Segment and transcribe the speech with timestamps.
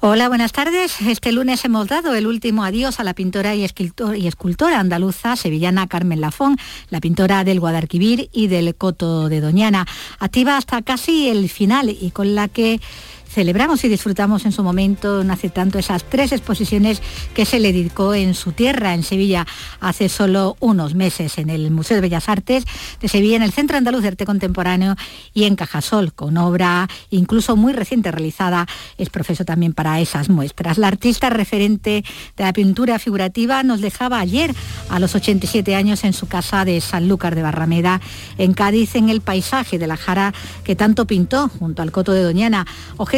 [0.00, 1.00] Hola, buenas tardes.
[1.00, 6.20] Este lunes hemos dado el último adiós a la pintora y, escultora andaluza sevillana Carmen
[6.20, 6.56] Lafón,
[6.88, 9.88] la pintora del Guadalquivir y del Coto de Doñana,
[10.20, 12.80] activa hasta casi el final y con la que
[13.28, 17.02] celebramos y disfrutamos en su momento, no hace tanto, esas tres exposiciones
[17.34, 19.46] que se le dedicó en su tierra, en Sevilla,
[19.80, 22.64] hace solo unos meses, en el Museo de Bellas Artes
[23.00, 24.96] de Sevilla, en el Centro Andaluz de Arte Contemporáneo
[25.34, 30.78] y en Cajasol, con obra incluso muy reciente realizada, es profesor también para esas muestras.
[30.78, 32.04] La artista referente
[32.36, 34.54] de la pintura figurativa nos dejaba ayer,
[34.88, 38.00] a los 87 años, en su casa de Sanlúcar de Barrameda,
[38.38, 40.32] en Cádiz, en el paisaje de la Jara
[40.64, 42.66] que tanto pintó junto al Coto de Doñana,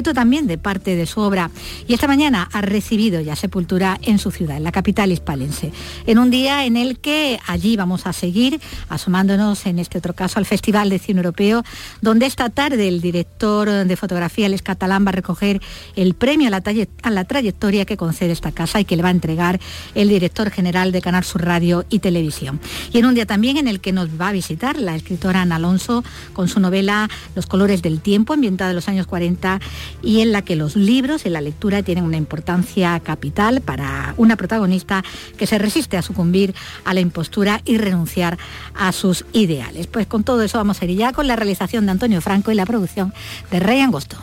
[0.03, 1.51] también de parte de su obra.
[1.87, 5.73] Y esta mañana ha recibido ya sepultura en su ciudad, en la capital hispalense,
[6.07, 10.39] en un día en el que allí vamos a seguir asomándonos en este otro caso
[10.39, 11.63] al Festival de Cine Europeo,
[12.01, 15.61] donde esta tarde el director de fotografía, Les Catalán, va a recoger
[15.97, 16.63] el premio a la,
[17.03, 19.61] a la trayectoria que concede esta casa y que le va a entregar
[19.95, 22.61] el director general de Canal Sur Radio y Televisión.
[22.93, 25.57] Y en un día también en el que nos va a visitar la escritora Ana
[25.57, 29.61] Alonso con su novela Los colores del tiempo, ambientada en los años 40
[30.03, 34.37] y en la que los libros y la lectura tienen una importancia capital para una
[34.37, 35.05] protagonista
[35.37, 38.39] que se resiste a sucumbir a la impostura y renunciar
[38.75, 39.87] a sus ideales.
[39.87, 42.55] Pues con todo eso vamos a ir ya con la realización de Antonio Franco y
[42.55, 43.13] la producción
[43.51, 44.17] de Rey Angosto.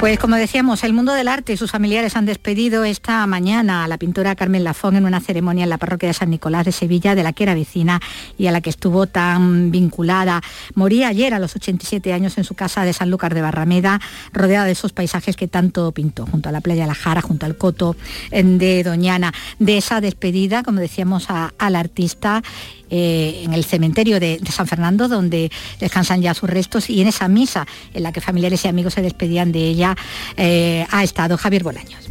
[0.00, 3.88] Pues como decíamos, el mundo del arte y sus familiares han despedido esta mañana a
[3.88, 7.14] la pintora Carmen Lafón en una ceremonia en la parroquia de San Nicolás de Sevilla,
[7.14, 8.00] de la que era vecina
[8.38, 10.40] y a la que estuvo tan vinculada.
[10.74, 14.00] Moría ayer a los 87 años en su casa de Sanlúcar de Barrameda,
[14.32, 17.44] rodeada de esos paisajes que tanto pintó, junto a la playa de la Jara, junto
[17.44, 17.94] al coto
[18.30, 19.34] de Doñana.
[19.58, 22.42] De esa despedida, como decíamos, al artista
[22.90, 27.28] eh, en el cementerio de, San Fernando, donde descansan ya sus restos, y en esa
[27.28, 29.96] misa en la que familiares y amigos se despedían de ella,
[30.36, 32.10] eh, ha estado Javier Bolaños.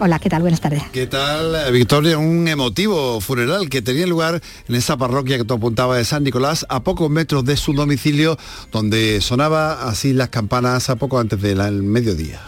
[0.00, 0.42] Hola, ¿qué tal?
[0.42, 0.82] Buenas tardes.
[0.92, 2.18] ¿Qué tal, Victoria?
[2.18, 6.66] Un emotivo funeral que tenía lugar en esa parroquia que tú apuntaba de San Nicolás,
[6.68, 8.36] a pocos metros de su domicilio,
[8.72, 12.40] donde sonaba así las campanas a poco antes del mediodía.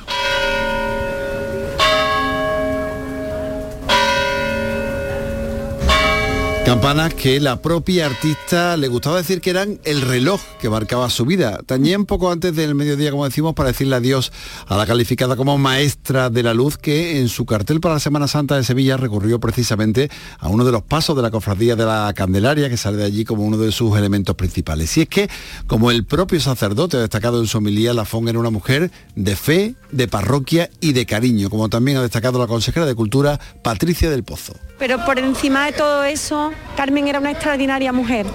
[6.66, 11.24] Campanas que la propia artista le gustaba decir que eran el reloj que marcaba su
[11.24, 11.60] vida.
[11.64, 14.32] También poco antes del mediodía, como decimos, para decirle adiós
[14.66, 18.26] a la calificada como maestra de la luz que en su cartel para la Semana
[18.26, 20.10] Santa de Sevilla recurrió precisamente
[20.40, 23.24] a uno de los pasos de la cofradía de la Candelaria que sale de allí
[23.24, 24.96] como uno de sus elementos principales.
[24.96, 25.30] Y es que,
[25.68, 29.76] como el propio sacerdote ha destacado en su homilía, Lafón era una mujer de fe,
[29.92, 34.24] de parroquia y de cariño, como también ha destacado la consejera de Cultura, Patricia del
[34.24, 34.54] Pozo.
[34.78, 38.26] Pero por encima de todo eso, Carmen era una extraordinaria mujer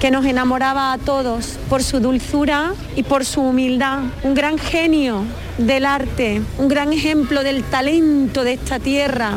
[0.00, 4.00] que nos enamoraba a todos por su dulzura y por su humildad.
[4.22, 5.24] Un gran genio
[5.58, 9.32] del arte, un gran ejemplo del talento de esta tierra.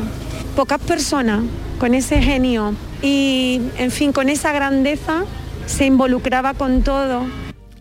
[0.56, 1.42] Pocas personas
[1.80, 5.24] con ese genio y, en fin, con esa grandeza
[5.66, 7.26] se involucraba con todo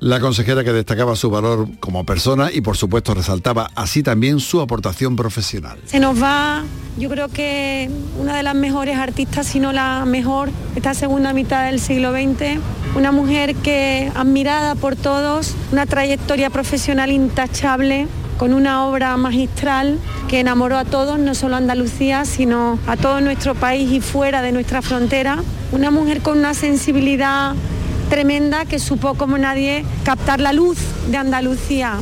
[0.00, 4.60] la consejera que destacaba su valor como persona y por supuesto resaltaba así también su
[4.60, 5.78] aportación profesional.
[5.84, 6.64] Se nos va,
[6.98, 11.66] yo creo que una de las mejores artistas, si no la mejor, esta segunda mitad
[11.66, 12.58] del siglo XX,
[12.96, 20.40] una mujer que admirada por todos, una trayectoria profesional intachable, con una obra magistral que
[20.40, 24.50] enamoró a todos, no solo a Andalucía, sino a todo nuestro país y fuera de
[24.50, 25.42] nuestra frontera.
[25.72, 27.54] Una mujer con una sensibilidad
[28.10, 30.78] tremenda que supo como nadie captar la luz
[31.08, 31.94] de Andalucía.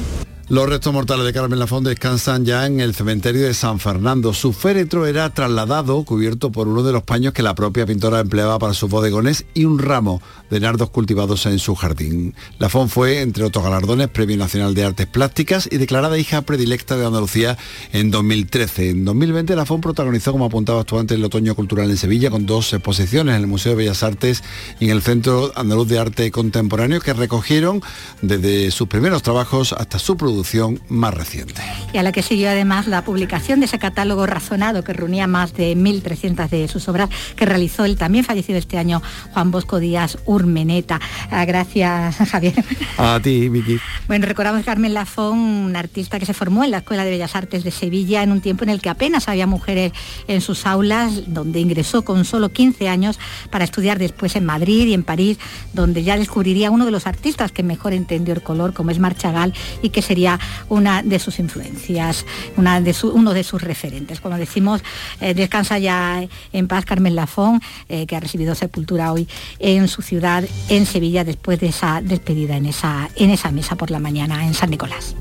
[0.51, 4.33] Los restos mortales de Carmen Lafón descansan ya en el cementerio de San Fernando.
[4.33, 8.59] Su féretro era trasladado, cubierto por uno de los paños que la propia pintora empleaba
[8.59, 12.35] para sus bodegones y un ramo de nardos cultivados en su jardín.
[12.59, 17.05] Lafón fue, entre otros galardones, Premio Nacional de Artes Plásticas y declarada hija predilecta de
[17.05, 17.59] Andalucía
[17.93, 18.89] en 2013.
[18.89, 22.73] En 2020 Lafón protagonizó, como apuntaba tú antes, el Otoño Cultural en Sevilla con dos
[22.73, 24.43] exposiciones en el Museo de Bellas Artes
[24.81, 27.83] y en el Centro Andaluz de Arte Contemporáneo que recogieron
[28.23, 31.61] desde sus primeros trabajos hasta su producción producción más reciente.
[31.93, 35.53] Y a la que siguió además la publicación de ese catálogo razonado que reunía más
[35.53, 39.03] de 1.300 de sus obras que realizó el también fallecido este año
[39.33, 41.01] Juan Bosco Díaz Urmeneta.
[41.33, 42.55] Ah, gracias, Javier.
[42.99, 43.81] A ti, Vicky.
[44.07, 47.65] Bueno, recordamos Carmen Lafón, una artista que se formó en la Escuela de Bellas Artes
[47.65, 49.93] de Sevilla en un tiempo en el que apenas había mujeres
[50.29, 53.19] en sus aulas, donde ingresó con solo 15 años
[53.51, 55.39] para estudiar después en Madrid y en París,
[55.73, 59.53] donde ya descubriría uno de los artistas que mejor entendió el color, como es Marchagal,
[59.83, 60.28] y que sería
[60.69, 62.27] una de sus influencias,
[62.57, 64.21] uno de sus referentes.
[64.21, 64.83] Como decimos,
[65.21, 69.29] eh, descansa ya en paz Carmen Lafón, eh, que ha recibido sepultura hoy
[69.59, 73.91] en su ciudad, en Sevilla, después de esa despedida en esa, en esa misa por
[73.91, 75.15] la mañana en San Nicolás.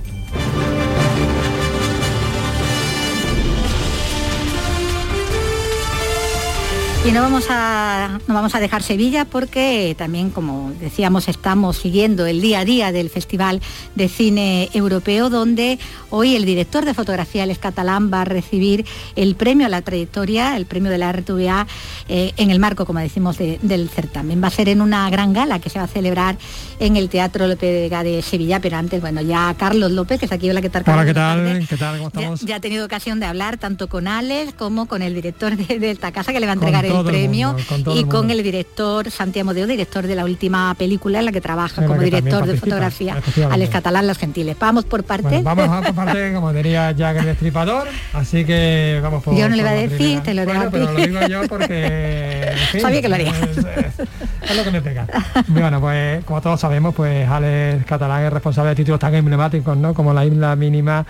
[7.08, 12.26] Y no vamos, a, no vamos a dejar Sevilla porque también, como decíamos, estamos siguiendo
[12.26, 13.62] el día a día del Festival
[13.96, 19.36] de Cine Europeo, donde hoy el director de fotografía, El Catalán, va a recibir el
[19.38, 21.66] premio a la trayectoria, el premio de la RTVA,
[22.10, 24.44] eh, en el marco, como decimos, del certamen.
[24.44, 26.38] Va a ser en una gran gala que se va a celebrar
[26.80, 30.26] en el Teatro López de Vega de Sevilla, pero antes, bueno, ya Carlos López, que
[30.26, 30.84] es aquí, hola, ¿qué tal?
[30.86, 31.66] Hola, ¿qué tal?
[31.70, 31.98] ¿Qué tal?
[32.00, 32.42] ¿Cómo estamos?
[32.42, 36.12] Ya, ha tenido ocasión de hablar tanto con Alex como con el director de, esta
[36.12, 37.56] casa que le va a entregar el premio
[37.94, 41.86] y con el director Santiago Deo, director de la última película en la que trabaja
[41.86, 43.18] como director de fotografía,
[43.50, 44.58] Alex Catalán Los Gentiles.
[44.60, 45.42] Vamos por parte.
[45.42, 49.64] vamos por parte, como diría Jack el Destripador, así que vamos por Yo no le
[49.64, 52.52] voy a decir, te lo digo bueno, pero lo digo yo porque...
[52.82, 53.32] Sabía que lo haría.
[53.32, 55.08] Es, lo que me pega.
[55.48, 59.94] bueno, pues como todos sabemos, pues Alex Catalán es responsable de títulos tan emblemáticos, ¿no?
[59.94, 61.06] Como La Isla Mínima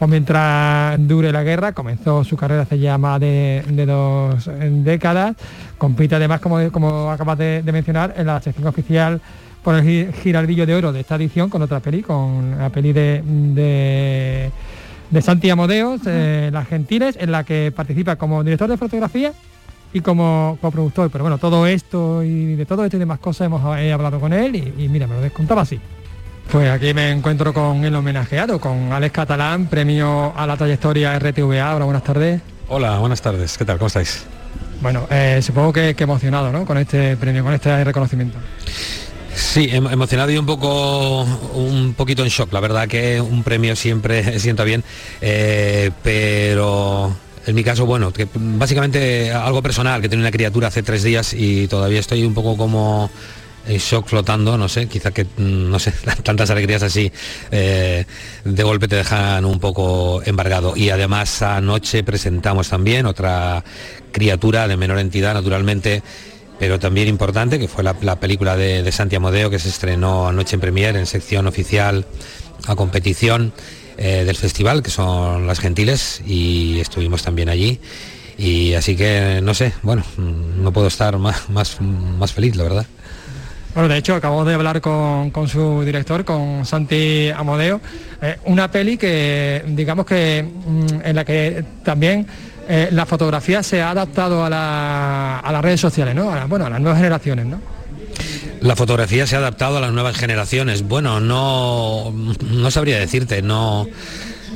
[0.00, 1.72] o mientras dure la guerra.
[1.72, 4.50] Comenzó su carrera hace ya más de, dos
[4.82, 5.36] décadas.
[5.78, 9.20] Compite además, como, como acabas de, mencionar, en la sección oficial
[9.62, 13.22] por el girardillo de oro de esta edición con otra peli, con la peli de,
[13.22, 14.50] de,
[15.10, 19.34] de Santi Amodeos, eh, Las Gentiles, en la que participa como director de fotografía
[19.92, 21.10] y como coproductor.
[21.10, 24.56] Pero bueno, todo esto y de todo esto y demás cosas hemos hablado con él
[24.56, 25.78] y, y mira, me lo descontaba así.
[26.50, 31.76] Pues aquí me encuentro con el homenajeado, con Alex Catalán, premio a la trayectoria RTVA.
[31.76, 32.40] Hola, buenas tardes.
[32.66, 33.56] Hola, buenas tardes.
[33.56, 33.78] ¿Qué tal?
[33.78, 34.24] ¿Cómo estáis?
[34.80, 36.66] Bueno, eh, supongo que, emocionado, ¿no?
[36.66, 38.36] Con este premio, con este reconocimiento.
[39.32, 41.22] Sí, em, emocionado y un poco,
[41.54, 42.52] un poquito en shock.
[42.52, 44.82] La verdad que un premio siempre sienta bien,
[45.20, 47.14] eh, pero
[47.46, 51.32] en mi caso, bueno, que básicamente algo personal, que tiene una criatura hace tres días
[51.32, 53.08] y todavía estoy un poco como
[53.66, 55.92] en shock flotando, no sé, quizá que, mm, no sé,
[56.22, 57.12] tantas alegrías así
[57.50, 58.04] eh,
[58.44, 60.76] de golpe te dejan un poco embargado.
[60.76, 63.64] Y además anoche presentamos también otra
[64.12, 66.02] criatura de menor entidad, naturalmente,
[66.58, 70.56] pero también importante, que fue la, película de, de Santi Amodeo, que se estrenó anoche
[70.56, 72.04] en Premier, en sección oficial
[72.66, 73.52] a competición
[73.96, 77.80] eh, del festival, que son Las Gentiles, y estuvimos también allí.
[78.38, 82.62] Y así que, no sé, bueno, mm, no puedo estar más, más, más feliz, la
[82.62, 82.86] verdad.
[83.74, 87.80] Bueno, de hecho, acabo de hablar con, su director, con Santi Amodeo,
[88.20, 92.26] eh, una peli que, digamos que, mm, en la que también
[92.68, 96.32] eh, la fotografía se ha adaptado a, las redes sociales, ¿no?
[96.48, 97.60] bueno, a las nuevas generaciones, ¿no?
[98.60, 100.82] La fotografía se ha adaptado a las nuevas generaciones.
[100.82, 102.12] Bueno, no,
[102.50, 103.86] no sabría decirte, no...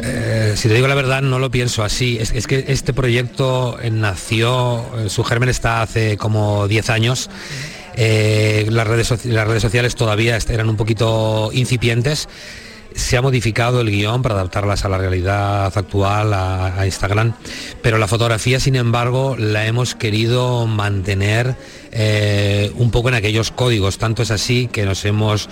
[0.02, 2.19] Eh, si te digo la verdad, no lo pienso así.
[2.20, 7.31] Es que este proyecto nació, su germen está hace como 10 años
[7.96, 12.29] eh, las, redes, las redes sociales todavía eran un poquito incipientes
[12.94, 17.35] se ha modificado el guion para adaptarlas a la realidad actual, a, Instagram,
[17.82, 21.56] pero la fotografía, sin embargo, la hemos querido mantener
[21.91, 23.98] eh, un poco en aquellos códigos.
[23.98, 25.48] Tanto es así que nos hemos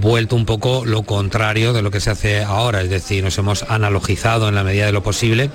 [0.00, 3.62] vuelto un poco lo contrario de lo que se hace ahora, es decir, nos hemos
[3.64, 5.50] analogizado en la medida de lo posible.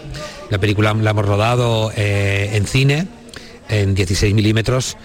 [0.50, 3.08] La película la hemos rodado eh, en cine,
[3.68, 4.96] en 16 milímetros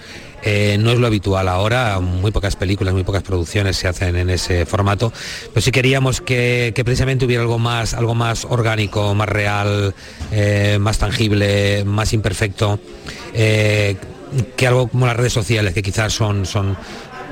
[0.42, 4.30] eh, no es lo habitual ahora, muy pocas películas, muy pocas producciones se hacen en
[4.30, 5.12] ese formato,
[5.52, 9.94] pero sí queríamos que, precisamente hubiera algo más, algo más orgánico, más real,
[10.32, 12.80] eh, más tangible, más imperfecto,
[13.34, 13.96] eh,
[14.56, 16.76] que algo como las redes sociales, que quizás son, son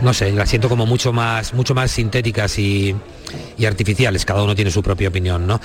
[0.00, 2.95] no sé, las siento como mucho más, mucho más sintéticas y,
[3.64, 5.61] artificiales, cada uno tiene su propia opinión, ¿no?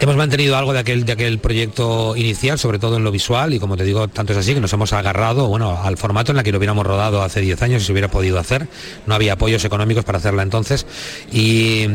[0.00, 3.58] Hemos mantenido algo de aquel, de aquel proyecto inicial, sobre todo en lo visual, y
[3.58, 6.44] como te digo, tanto es así que nos hemos agarrado, bueno, al formato en el
[6.44, 8.68] que lo hubiéramos rodado hace 10 años y se hubiera podido hacer.
[9.06, 10.86] No había apoyos económicos para hacerla entonces.
[11.32, 11.88] Y,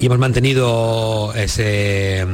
[0.00, 2.26] y hemos mantenido ese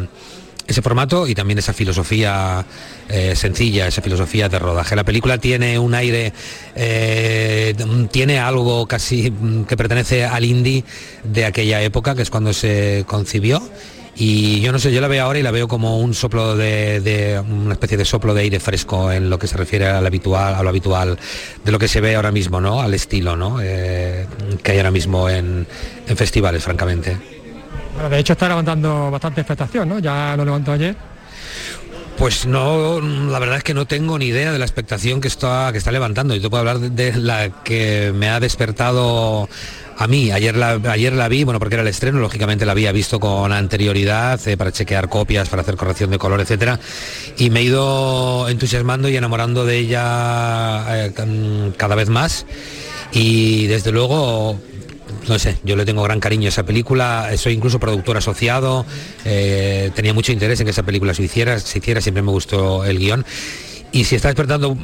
[0.71, 2.65] ese formato y también esa filosofía
[3.09, 4.95] eh, sencilla, esa filosofía de rodaje.
[4.95, 6.33] La película tiene un aire,
[6.75, 7.75] eh,
[8.11, 10.85] tiene algo casi mm, que pertenece al indie
[11.25, 13.61] de aquella época, que es cuando se concibió.
[14.17, 17.43] Y yo no sé, yo la veo ahora y la veo como un soplo de,
[17.49, 20.63] una especie de soplo de aire fresco en lo que se refiere al habitual, a
[20.63, 21.19] lo habitual
[21.65, 22.83] de lo que se ve ahora mismo, ¿no?
[22.83, 23.61] Al estilo, ¿no?
[23.63, 24.27] Eh,
[24.63, 25.67] que hay ahora mismo en,
[26.07, 27.40] en festivales, francamente
[28.09, 29.99] de hecho está levantando bastante expectación, ¿no?
[29.99, 30.97] Ya lo levantó ayer.
[32.21, 35.71] Pues no, la verdad es que no tengo ni idea de la expectación que está,
[35.73, 36.35] que está levantando.
[36.35, 39.49] Yo te puedo hablar de, la que me ha despertado
[39.97, 40.31] a mí.
[40.31, 43.53] Ayer la, ayer la vi, bueno, porque era el estreno, lógicamente la había visto con
[43.53, 46.79] anterioridad eh, para chequear copias, para hacer corrección de color, etcétera.
[47.39, 51.13] Y me he ido entusiasmando y enamorando de ella eh,
[51.79, 52.45] cada vez más.
[53.13, 54.61] Y desde luego
[55.29, 58.87] no sé, yo le tengo gran cariño a esa película, soy incluso productor asociado,
[59.25, 62.85] eh, tenía mucho interés en que esa película se hiciera, se hiciera, siempre me gustó
[62.85, 63.25] el guion.
[63.93, 64.75] Y si está despertando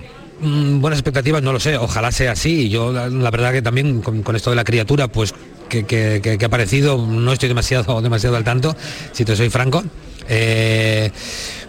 [0.40, 2.69] mm, buenas expectativas, no lo sé, ojalá sea así.
[2.69, 5.35] Yo la, verdad que también con, esto de la criatura, pues
[5.69, 8.76] que, ha aparecido, no estoy demasiado, demasiado al tanto,
[9.12, 9.85] si te soy franco.
[10.28, 11.11] Eh,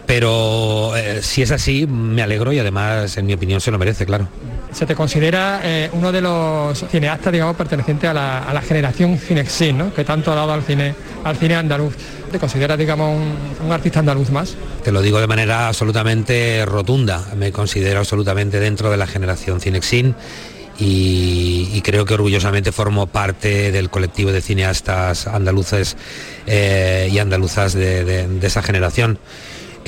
[0.08, 4.06] pero eh, si es así, me alegro y además, en mi opinión, se lo merece,
[4.06, 4.26] claro.
[4.72, 9.92] Se te considera eh, uno de los cineastas, digamos, perteneciente a la, generación Cinexin, ¿no?
[9.92, 11.94] que tanto ha dado al cine, al cine andaluz.
[12.32, 13.20] ¿Te consideras, digamos,
[13.62, 14.56] un, artista andaluz más?
[14.82, 17.26] Te lo digo de manera absolutamente rotunda.
[17.36, 20.14] Me considero absolutamente dentro de la generación Cinexin
[20.78, 25.98] y, creo que orgullosamente formo parte del colectivo de cineastas andaluces
[26.46, 29.18] eh, y andaluzas de esa generación.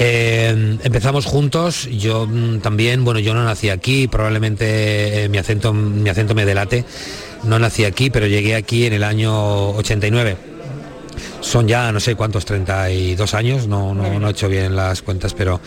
[0.02, 5.74] Eh, empezamos juntos, yo mm, también, bueno, yo no nací aquí, probablemente eh, mi, acento,
[5.74, 6.86] mi acento me delate,
[7.44, 10.38] no nací aquí, pero llegué aquí en el año 89.
[11.42, 15.34] Son ya no sé cuántos, 32 años, no, no, no he hecho bien las cuentas,
[15.34, 15.60] pero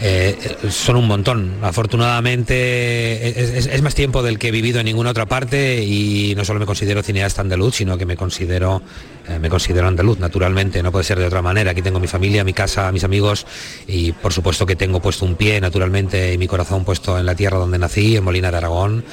[0.00, 0.36] eh,
[0.70, 1.58] son un montón.
[1.62, 3.28] Afortunadamente
[3.74, 6.66] es, más tiempo del que he vivido en ninguna otra parte y no solo me
[6.66, 8.82] considero cineasta andaluz, sino que me considero,
[9.28, 11.70] eh, me considero andaluz, naturalmente, no puede ser de otra manera.
[11.70, 13.46] Aquí tengo mi familia, mi casa, mis amigos
[13.86, 17.34] y por supuesto que tengo puesto un pie, naturalmente, y mi corazón puesto en la
[17.34, 19.04] tierra donde nací, en Molina de Aragón,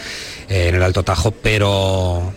[0.49, 2.33] eh, en el Alto Tajo, pero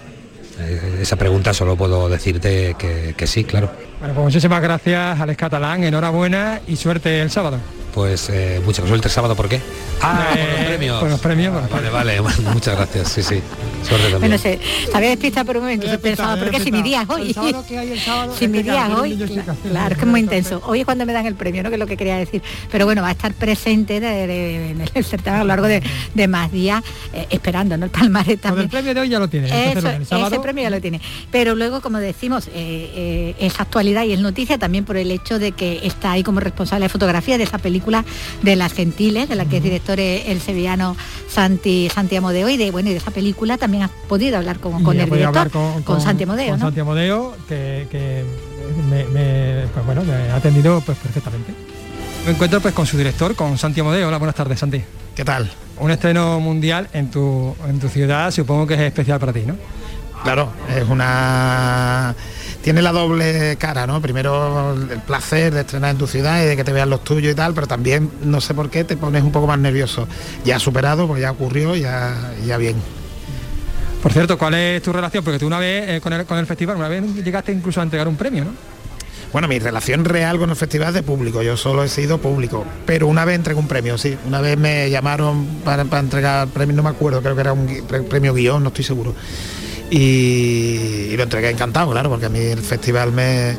[1.00, 3.72] esa pregunta solo puedo decirte que, que sí, claro.
[4.04, 7.58] Bueno, pues muchísimas gracias, Alex Catalán, enhorabuena y suerte el sábado
[7.94, 9.60] pues eh, mucha suerte el sábado, ¿por qué?
[10.02, 11.00] Ah, por los premios.
[11.00, 11.70] Por los premios.
[11.70, 12.20] vale, vale,
[12.52, 13.40] muchas gracias, sí, sí.
[13.82, 14.20] Suerte también.
[14.20, 14.58] Bueno, sé,
[14.92, 17.32] había despistado por un momento, pensaba, ¿por qué si mi día es hoy?
[18.38, 19.16] si mi día es hoy,
[19.70, 20.60] claro, que es muy intenso.
[20.66, 21.68] Hoy es cuando me dan el premio, ¿no?
[21.68, 22.42] Que es lo que quería decir.
[22.72, 26.82] Pero bueno, va a estar presente en el certamen a lo largo de, más días,
[27.12, 27.84] eh, esperando, ¿no?
[27.84, 28.64] El palmarés también.
[28.64, 29.70] el premio de hoy ya lo tiene.
[29.70, 31.00] ese premio ya lo tiene.
[31.30, 35.52] Pero luego, como decimos, eh, es actualidad y es noticia también por el hecho de
[35.52, 38.04] que está ahí como responsable de fotografía de esa película
[38.42, 40.96] de Las Gentiles, de la que es director el sevillano
[41.28, 44.82] Santi, Santi Amodeo, y de, bueno, y de esa película también has podido hablar con,
[44.82, 46.50] con el director, con, Santi Amodeo.
[46.50, 48.24] Con Santi Amodeo, que,
[48.88, 51.52] me, pues bueno, me ha atendido pues, perfectamente.
[52.24, 54.08] Me encuentro pues con su director, con Santi Amodeo.
[54.08, 54.82] Hola, buenas tardes, Santi.
[55.14, 55.50] ¿Qué tal?
[55.78, 59.56] Un estreno mundial en tu, en tu ciudad, supongo que es especial para ti, ¿no?
[60.22, 62.14] Claro, es una
[62.64, 64.00] tiene la doble cara, ¿no?
[64.00, 67.30] Primero el placer de estrenar en tu ciudad y de que te vean los tuyos
[67.30, 70.08] y tal, pero también no sé por qué te pones un poco más nervioso.
[70.46, 72.76] Ya superado, pues ya ocurrió, ya, ya bien.
[74.02, 75.22] Por cierto, ¿cuál es tu relación?
[75.22, 77.82] Porque tú una vez eh, con, el, con el festival, una vez llegaste incluso a
[77.82, 78.52] entregar un premio, ¿no?
[79.30, 82.64] Bueno, mi relación real con el festival es de público, yo solo he sido público,
[82.86, 86.76] pero una vez entregué un premio, sí, una vez me llamaron para, para entregar premio,
[86.76, 87.66] no me acuerdo, creo que era un
[88.08, 89.12] premio guion, no estoy seguro
[89.96, 93.56] y, lo entregué encantado, claro, porque a mí el festival me,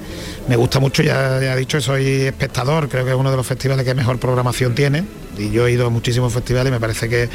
[0.57, 3.93] gusta mucho, ya, he dicho, soy espectador, creo que es uno de los festivales que
[3.93, 5.05] mejor programación tiene
[5.37, 7.29] y yo he ido a muchísimos festivales y me parece que,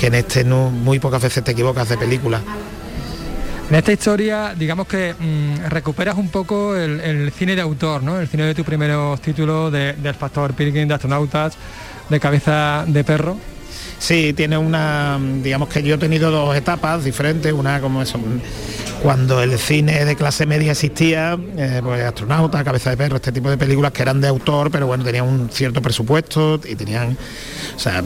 [0.00, 2.40] en este no, muy pocas veces te equivocas de película.
[3.68, 8.18] En esta historia, digamos que mm, recuperas un poco el, cine de autor, ¿no?
[8.18, 11.54] El cine de tus primeros títulos de, del Factor Pilgrim, de Astronautas,
[12.08, 13.36] de Cabeza de Perro.
[13.98, 18.18] Sí, tiene una, digamos que yo he tenido dos etapas diferentes, una como eso,
[19.02, 23.50] cuando el cine de clase media existía, eh, pues astronauta, cabeza de perro, este tipo
[23.50, 27.16] de películas que eran de autor, pero bueno, tenían un cierto presupuesto y tenían,
[27.76, 28.02] o sea,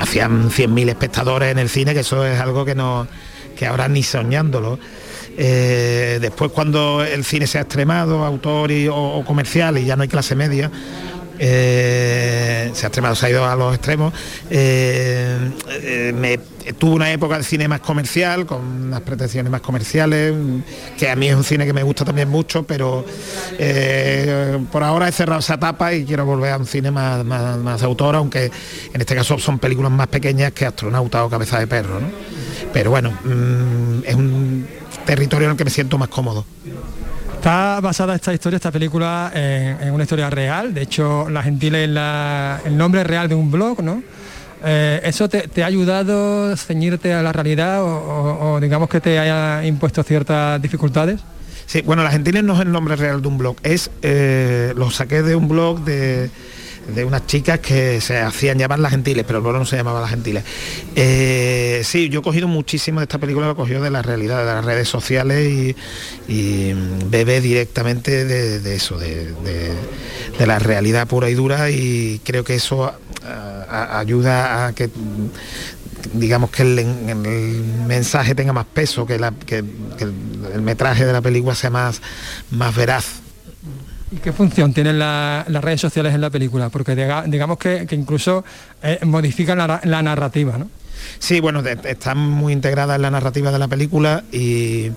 [0.00, 3.06] hacían 100.000 espectadores en el cine, que eso es algo que no,
[3.56, 4.78] que ahora ni soñándolo.
[5.38, 10.02] Eh, después cuando el cine se ha extremado, autor y, o comercial y ya no
[10.02, 10.70] hay clase media,
[11.42, 14.12] eh, se ha extremado, se ha ido a los extremos.
[14.50, 15.38] Eh,
[15.70, 16.38] eh, me,
[16.74, 20.34] tuvo una época de cine más comercial, con unas pretensiones más comerciales,
[20.98, 23.06] que a mí es un cine que me gusta también mucho, pero
[24.70, 27.86] por ahora he cerrado esa etapa y quiero volver a un cine más, más, de
[27.86, 28.50] autor, aunque
[28.92, 32.00] en este caso son películas más pequeñas que Astronauta o Cabeza de Perro.
[32.70, 34.66] Pero bueno, mm, es un
[35.06, 36.44] territorio en el que me siento más cómodo.
[37.40, 40.74] Está basada esta historia, esta película, en, una historia real.
[40.74, 41.90] De hecho, La Gentile es
[42.66, 44.02] el nombre real de un blog, ¿no?
[44.62, 49.64] Eh, ¿Eso te, ha ayudado a ceñirte a la realidad o, digamos que te haya
[49.64, 51.20] impuesto ciertas dificultades?
[51.64, 54.90] Sí, bueno, La Gentile no es el nombre real de un blog, es eh, lo
[54.90, 56.30] saqué de un blog de
[56.88, 60.10] de unas chicas que se hacían llamar las gentiles, pero el no se llamaba las
[60.10, 60.44] gentiles.
[60.96, 64.40] Eh, sí, yo he cogido muchísimo de esta película, lo he cogido de la realidad,
[64.40, 65.74] de las redes sociales
[66.28, 66.72] y,
[67.10, 69.34] bebe directamente de, eso, de,
[70.38, 72.92] la realidad pura y dura y creo que eso
[73.68, 74.90] ayuda a que
[76.14, 76.84] digamos que el,
[77.86, 82.00] mensaje tenga más peso, que, el, metraje de la película sea más,
[82.50, 83.20] más veraz.
[84.12, 86.68] ¿Y qué función tienen las redes sociales en la película?
[86.68, 88.44] Porque digamos que, incluso
[88.82, 90.68] eh, modifican la, narrativa, ¿no?
[91.18, 94.90] Sí, bueno, están muy integradas en la narrativa de la película y,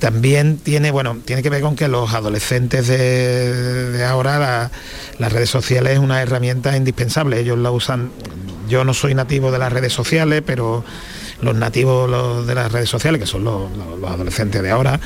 [0.00, 4.70] también tiene, bueno, tiene que ver con que los adolescentes de, ahora,
[5.18, 7.40] las redes sociales es una herramienta indispensable.
[7.40, 8.10] Ellos la usan,
[8.68, 10.82] yo no soy nativo de las redes sociales, pero
[11.42, 13.70] los nativos de las redes sociales, que son los,
[14.10, 15.00] adolescentes de ahora,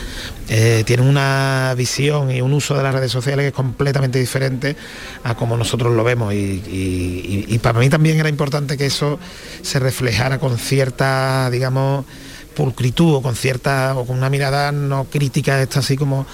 [0.49, 4.77] eh, tienen una visión y un uso de las redes sociales que es completamente diferente
[5.23, 6.33] a como nosotros lo vemos.
[6.35, 9.19] Y, para mí también era importante que eso
[9.63, 12.05] se reflejara con cierta, digamos,
[12.55, 16.25] pulcritud o con cierta o con una mirada no crítica esta así como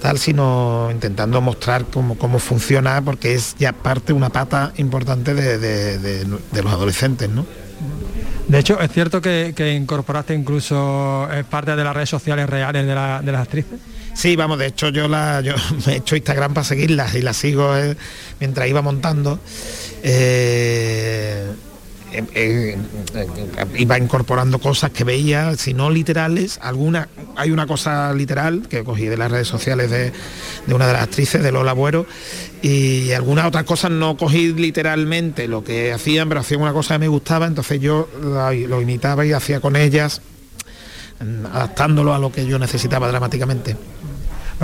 [0.00, 5.58] tal sino intentando mostrar cómo, cómo funciona porque es ya parte una pata importante de,
[5.58, 7.46] de los adolescentes ¿no?
[8.52, 12.94] De hecho, ¿es cierto que, incorporaste incluso eh, parte de las redes sociales reales de,
[12.94, 13.80] las actrices?
[14.12, 15.08] Sí, vamos, de hecho yo,
[15.86, 17.96] me he hecho Instagram para seguirlas y las sigo eh,
[18.40, 19.40] mientras iba montando.
[20.02, 21.50] Eh,
[23.76, 29.06] iba incorporando cosas que veía, si no literales, alguna, hay una cosa literal que cogí
[29.06, 30.12] de las redes sociales de,
[30.74, 32.06] una de las actrices, de Lola Buero,
[32.62, 37.00] y algunas otras cosas no cogí literalmente lo que hacían, pero hacían una cosa que
[37.00, 40.20] me gustaba, entonces yo lo imitaba y hacía con ellas,
[41.52, 43.76] adaptándolo a lo que yo necesitaba dramáticamente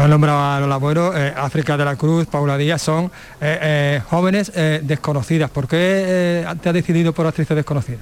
[0.04, 3.06] han nombrado a los labueros, eh, África de la Cruz, Paula Díaz, son
[3.40, 4.52] eh, eh, jóvenes
[4.82, 5.50] desconocidas.
[5.50, 8.00] ¿Por qué te has decidido por actrices desconocidas?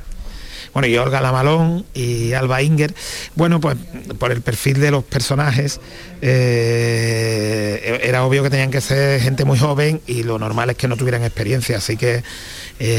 [0.72, 2.94] bueno, y Olga Lamalón y Alba Inger,
[3.34, 3.78] bueno, pues
[4.18, 5.80] por el perfil de los personajes,
[6.20, 10.98] era obvio que tenían que ser gente muy joven y lo normal es que no
[10.98, 12.22] tuvieran experiencia, así que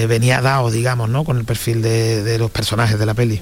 [0.08, 1.24] venía dado, digamos, ¿no?
[1.24, 3.42] Con el perfil de, los personajes de la peli.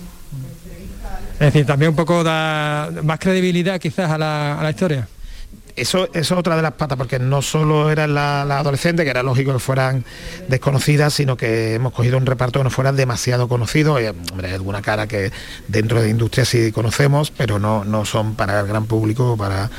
[1.35, 5.07] Es decir, también un poco da más credibilidad quizás a la historia
[5.75, 9.53] eso, es otra de las patas, porque no solo eran la adolescentes, que era lógico
[9.53, 10.05] que fueran
[10.47, 14.01] desconocidas, sino que hemos cogido un reparto que no fueran demasiado conocidos.
[14.01, 15.31] Y, hombre, hay alguna cara que
[15.67, 19.69] dentro de industria sí conocemos, pero no, no son para el gran público, para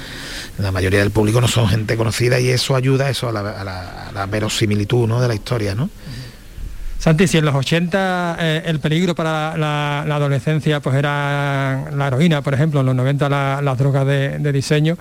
[0.58, 5.06] la mayoría del público no son gente conocida y eso ayuda eso a la, verosimilitud
[5.06, 5.20] ¿no?
[5.20, 5.74] de la historia.
[5.74, 5.90] ¿no?
[6.98, 12.42] Santi, si en los 80 eh, el peligro para la, adolescencia pues era la heroína,
[12.42, 13.28] por ejemplo, en los 90
[13.62, 14.96] las drogas de, diseño,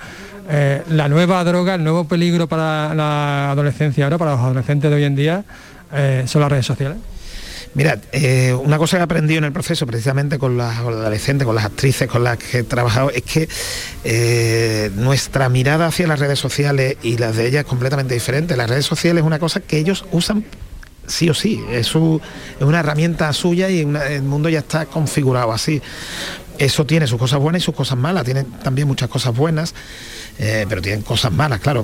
[0.50, 4.96] eh, la nueva droga, el nuevo peligro para la adolescencia ahora, para los adolescentes de
[4.96, 5.44] hoy en día,
[5.94, 6.98] eh, son las redes sociales.
[7.74, 8.00] Mira,
[8.64, 12.08] una cosa que he aprendido en el proceso, precisamente con las adolescentes, con las actrices
[12.08, 17.36] con las que he trabajado, es que nuestra mirada hacia las redes sociales y las
[17.36, 18.56] de ellas es completamente diferente.
[18.56, 20.46] Las redes sociales es una cosa que ellos usan
[21.08, 25.82] sí o sí, es, una herramienta suya y el mundo ya está configurado así.
[26.58, 29.74] Eso tiene sus cosas buenas y sus cosas malas, tiene también muchas cosas buenas,
[30.40, 31.84] eh, pero tienen cosas malas, claro,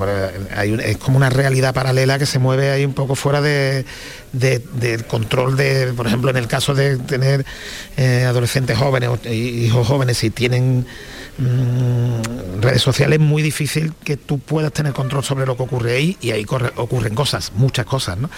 [0.56, 3.86] hay es como una realidad paralela que se mueve ahí un poco fuera de,
[4.34, 7.46] del control de, por ejemplo, en el caso de tener
[7.98, 10.86] eh, adolescentes jóvenes hijos jóvenes, y tienen
[11.38, 15.96] Mm, redes sociales es muy difícil que tú puedas tener control sobre lo que ocurre
[15.96, 18.18] ahí y ahí ocurren cosas, muchas cosas.
[18.18, 18.30] ¿no?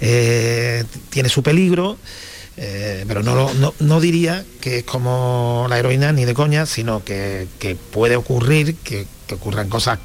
[0.00, 1.96] Eh, tiene su peligro,
[2.56, 7.48] eh, pero no, no, diría que es como la heroína ni de coña, sino que,
[7.92, 9.98] puede ocurrir, que, ocurran cosas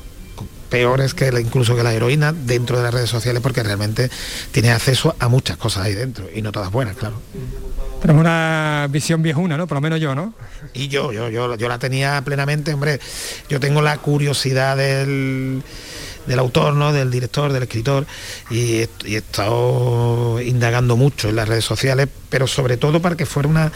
[0.70, 4.10] peores que incluso que la heroína dentro de las redes sociales porque realmente
[4.52, 7.20] tiene acceso a muchas cosas ahí dentro y no todas buenas, claro.
[8.04, 9.68] Es una visión viejuna, ¿no?
[9.68, 10.34] Por lo menos yo, ¿no?
[10.74, 13.00] Y yo, yo, yo, yo la tenía plenamente, hombre,
[13.50, 15.62] yo tengo la curiosidad del
[16.30, 16.94] del autor, ¿no?
[16.94, 18.06] del director, del escritor,
[18.52, 23.50] y, he estado indagando mucho en las redes sociales, pero sobre todo para que fuera
[23.50, 23.72] una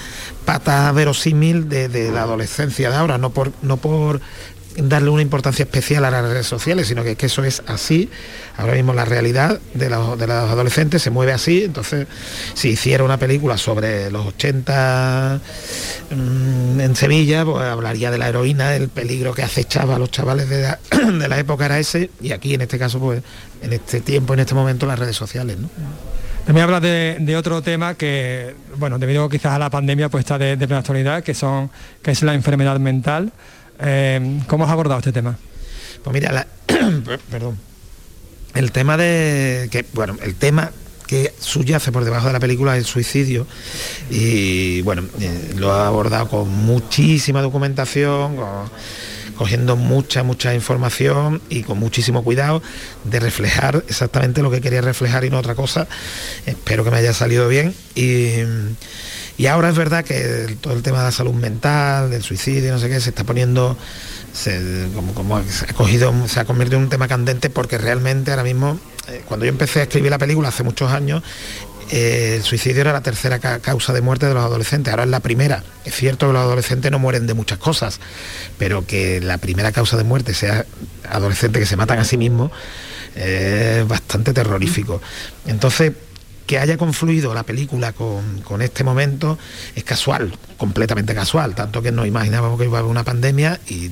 [0.46, 4.22] pata verosímil de, de la adolescencia de ahora, no por, no por
[4.78, 8.10] darle una importancia especial a las redes sociales, sino que, que eso es así.
[8.58, 12.08] Ahora mismo la realidad de los, de los, adolescentes se mueve así, entonces
[12.54, 15.42] si hiciera una película sobre los 80
[16.12, 20.50] mmm, en Sevilla, pues hablaría de la heroína, el peligro que acechaba a los chavales
[20.50, 20.80] de la,
[21.20, 23.24] de la época era ese, y aquí en este caso, pues
[23.62, 25.58] en este tiempo, en este momento, las redes sociales.
[25.58, 25.70] ¿no?
[26.46, 30.38] También habla de, de, otro tema que, bueno, debido quizás a la pandemia, pues está
[30.38, 31.70] de, de plena actualidad, que, son,
[32.02, 33.32] que es la enfermedad mental.
[33.80, 35.38] Eh, ¿Cómo has abordado este tema?
[36.04, 36.48] Pues mira, la,
[37.30, 37.58] perdón.
[38.54, 40.72] El tema de que, bueno, el tema
[41.08, 43.46] que subyace por debajo de la película es el suicidio
[44.10, 48.38] y bueno, eh, lo ha abordado con muchísima documentación,
[49.36, 52.62] cogiendo mucha, mucha información y con muchísimo cuidado
[53.04, 55.88] de reflejar exactamente lo que quería reflejar y no otra cosa.
[56.46, 58.38] Espero que me haya salido bien y
[59.38, 62.80] y ahora es verdad que todo el tema de la salud mental, del suicidio, no
[62.80, 63.78] sé qué, se está poniendo,
[64.32, 65.43] se, como, como ha
[65.76, 69.50] cogido, se ha convertido en un tema candente porque realmente ahora mismo, eh, cuando yo
[69.50, 71.24] empecé a escribir la película hace muchos años,
[71.91, 75.10] eh, el suicidio era la tercera ca causa de muerte de los adolescentes, ahora es
[75.10, 75.63] la primera.
[75.86, 78.00] Es cierto que los adolescentes no mueren de muchas cosas,
[78.58, 80.65] pero que la primera causa de muerte sea
[81.10, 82.52] adolescentes que se matan a sí mismos,
[83.15, 85.02] eh, es bastante terrorífico.
[85.46, 85.93] Entonces,
[86.46, 89.38] que haya confluido la película con, con, este momento
[89.76, 93.90] es casual, completamente casual, tanto que no imaginábamos que iba a haber una pandemia y,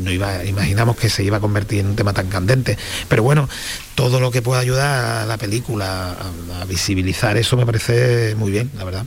[0.00, 2.78] no iba, imaginamos que se iba a convertir en un tema tan candente.
[3.08, 3.48] Pero bueno,
[3.94, 8.50] todo lo que pueda ayudar a la película a, a visibilizar eso me parece muy
[8.50, 9.04] bien, la verdad.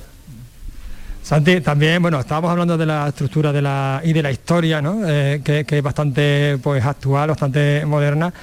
[1.24, 5.08] Santi, también, bueno, estábamos hablando de la estructura de la, y de la historia, ¿no?
[5.08, 8.34] Eh, que, que, es bastante pues, actual, bastante moderna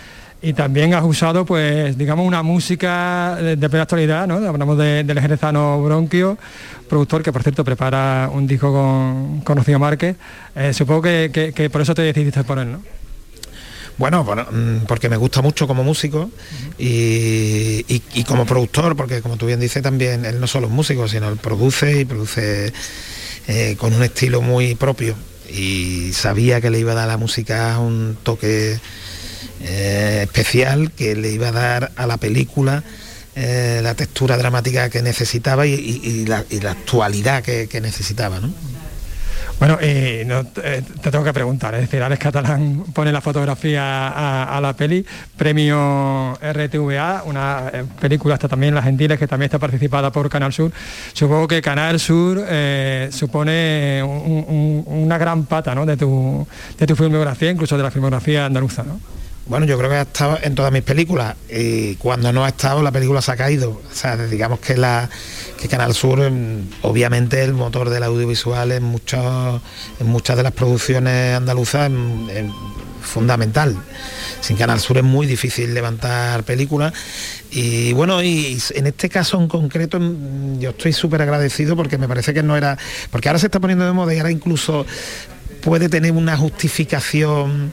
[0.41, 4.37] y también has usado pues digamos una música de, plena actualidad ¿no?
[4.37, 6.39] hablamos de, del jerezano Bronquio
[6.89, 11.95] productor que por cierto prepara un disco con, con eh, supongo que, que, por eso
[11.95, 12.83] te decidiste por él ¿no?
[13.99, 16.31] Bueno, bueno, mm, porque me gusta mucho como músico
[16.79, 21.09] y, y, como productor, porque como tú bien dices también, él no solo es músico,
[21.09, 22.73] sino él produce y produce
[23.49, 25.17] eh, con un estilo muy propio.
[25.51, 28.79] Y sabía que le iba a dar a la música un toque
[29.61, 32.85] eh, especial que le iba a dar a la película
[33.35, 38.39] eh, la textura dramática que necesitaba y, y, y, la, y actualidad que, necesitaba.
[38.41, 38.51] ¿no?
[39.59, 44.61] Bueno, eh, no, te tengo que preguntar, es decir, Alex Catalán pone la fotografía a,
[44.61, 45.05] la peli,
[45.37, 50.71] premio RTVA, una película hasta también Las Gentiles, que también está participada por Canal Sur.
[51.13, 52.45] Supongo que Canal Sur
[53.11, 55.85] supone un, un, una gran pata ¿no?
[55.85, 56.47] de, tu,
[56.79, 58.85] de tu filmografía, incluso de la filmografía andaluza.
[58.85, 59.01] ¿no?
[59.49, 62.83] Bueno, yo creo que ha estado en todas mis películas y cuando no ha estado
[62.83, 63.81] la película se ha caído.
[63.91, 65.09] O sea, digamos que la
[65.59, 66.21] que Canal Sur
[66.83, 72.53] obviamente el motor del audiovisual en, muchas de las producciones andaluzas es, es
[73.01, 73.75] fundamental.
[74.43, 76.93] Sin Canal Sur es muy difícil levantar películas
[77.51, 79.99] y bueno, y en este caso en concreto
[80.59, 82.77] yo estoy súper agradecido porque me parece que no era,
[83.11, 84.85] porque ahora se está poniendo de moda y ahora incluso
[85.61, 87.73] puede tener una justificación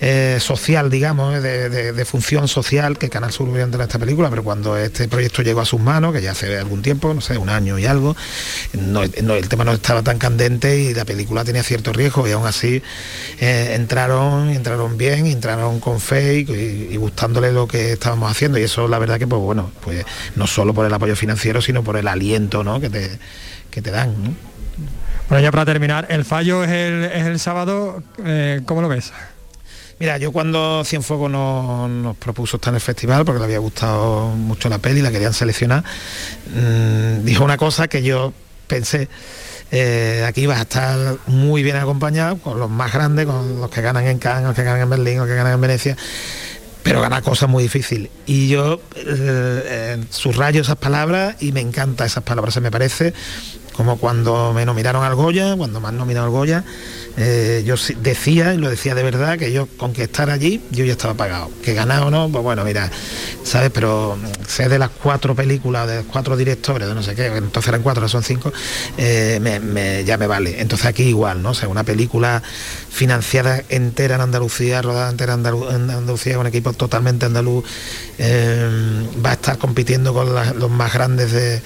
[0.00, 4.76] eh, social, digamos, de, de, función social que Canal Sur hubiera esta película, pero cuando
[4.76, 7.78] este proyecto llegó a sus manos, que ya hace algún tiempo, no sé, un año
[7.78, 8.16] y algo,
[8.74, 12.46] no, el tema no estaba tan candente y la película tenía cierto riesgo y aún
[12.46, 12.82] así
[13.40, 18.88] eh, entraron, entraron bien, entraron con fe y, gustándole lo que estábamos haciendo y eso
[18.88, 20.04] la verdad que pues bueno, pues
[20.36, 22.80] no solo por el apoyo financiero, sino por el aliento ¿no?
[22.80, 23.18] que, te,
[23.70, 24.36] que te dan.
[25.28, 29.10] Bueno, ya para terminar, el fallo es el, es el sábado, eh, ¿cómo lo ves?
[29.98, 34.28] Mira, yo cuando Cienfuegos nos, nos, propuso estar en el festival, porque le había gustado
[34.28, 35.82] mucho la peli, la querían seleccionar,
[36.54, 38.34] mmm, dijo una cosa que yo
[38.66, 39.08] pensé,
[39.70, 43.80] eh, aquí vas a estar muy bien acompañado con los más grandes, con los que
[43.80, 45.96] ganan en Cannes, los que ganan en Berlín, los que ganan en Venecia,
[46.82, 48.10] pero ganar cosas muy difíciles.
[48.26, 53.14] Y yo eh, subrayo esas palabras y me encanta esas palabras, se me parece
[53.76, 56.64] como cuando me nominaron al Goya, cuando me han nominado al Goya,
[57.16, 60.84] eh, yo decía, y lo decía de verdad, que yo con que estar allí, yo
[60.84, 61.50] ya estaba pagado.
[61.62, 62.90] Que ganar o no, pues bueno, mira,
[63.44, 63.70] ¿sabes?
[63.72, 67.82] Pero sé de las cuatro películas, de cuatro directores, de no sé qué, entonces eran
[67.82, 68.52] cuatro, son cinco,
[68.96, 70.60] eh, me, ya me vale.
[70.60, 71.50] Entonces aquí igual, ¿no?
[71.50, 72.42] O sea, una película
[72.90, 75.46] financiada entera en Andalucía, rodada entera en
[75.90, 77.64] Andalucía, con equipo totalmente andaluz,
[78.18, 81.60] eh, va a estar compitiendo con los más grandes de,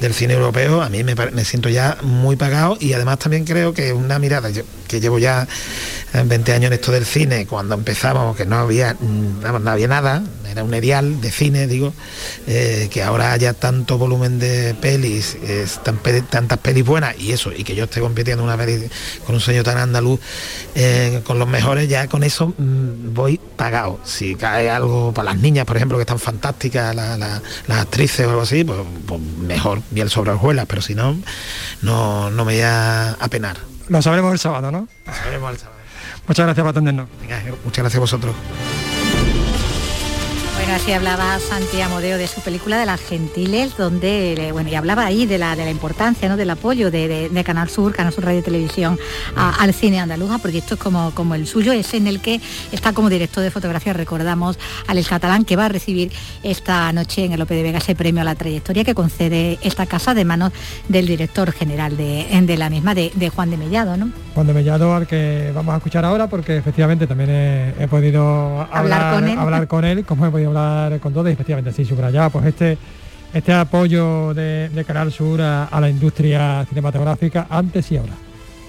[0.00, 3.92] del cine europeo, a mí me, siento ya muy pagado y además también creo que
[3.92, 4.50] una mirada,
[4.94, 5.46] que llevo ya
[6.12, 10.22] 20 años en esto del cine, cuando empezamos, que no había, mm, no había nada,
[10.48, 11.92] era un erial de cine, digo,
[12.46, 15.36] eh, que ahora haya tanto volumen de pelis,
[16.30, 18.88] tantas pelis buenas y eso, y que yo esté compitiendo una peli
[19.26, 20.20] con un sueño tan andaluz,
[20.76, 23.98] eh, con los mejores, ya con eso mm, voy pagado.
[24.04, 28.42] Si cae algo para las niñas, por ejemplo, que están fantásticas, las actrices o algo
[28.42, 31.16] así, pues, pues mejor, bien sobre hojuelas, pero si no,
[31.82, 33.56] no, no me voy a, penar.
[33.88, 34.88] Lo sabremos el sábado, ¿no?
[35.06, 35.78] Lo sabremos el sábado.
[36.26, 37.08] Muchas gracias por atendernos.
[37.64, 38.34] muchas gracias a vosotros.
[40.64, 45.04] Bueno, así hablaba Santi Amodeo de su película de las gentiles, donde, bueno, y hablaba
[45.04, 46.38] ahí de la, de la importancia, ¿no?
[46.38, 48.98] Del apoyo de, Canal Sur, Canal Sur Radio y Televisión
[49.36, 52.40] al cine andaluz, a proyectos como, como el suyo, es en el que
[52.72, 56.10] está como director de fotografía, recordamos, al Catalán, que va a recibir
[56.42, 59.84] esta noche en el Lope de Vega ese premio a la trayectoria que concede esta
[59.84, 60.50] casa de manos
[60.88, 64.08] del director general de, de la misma, de, Juan de Mellado, ¿no?
[64.32, 67.28] Juan de Mellado, al que vamos a escuchar ahora, porque efectivamente también
[67.78, 70.54] he, podido hablar, con él, hablar con él como he podido
[71.00, 72.78] con todo y efectivamente sí subrayaba pues este
[73.32, 78.14] este apoyo de, Canal Sur a la industria cinematográfica antes y ahora.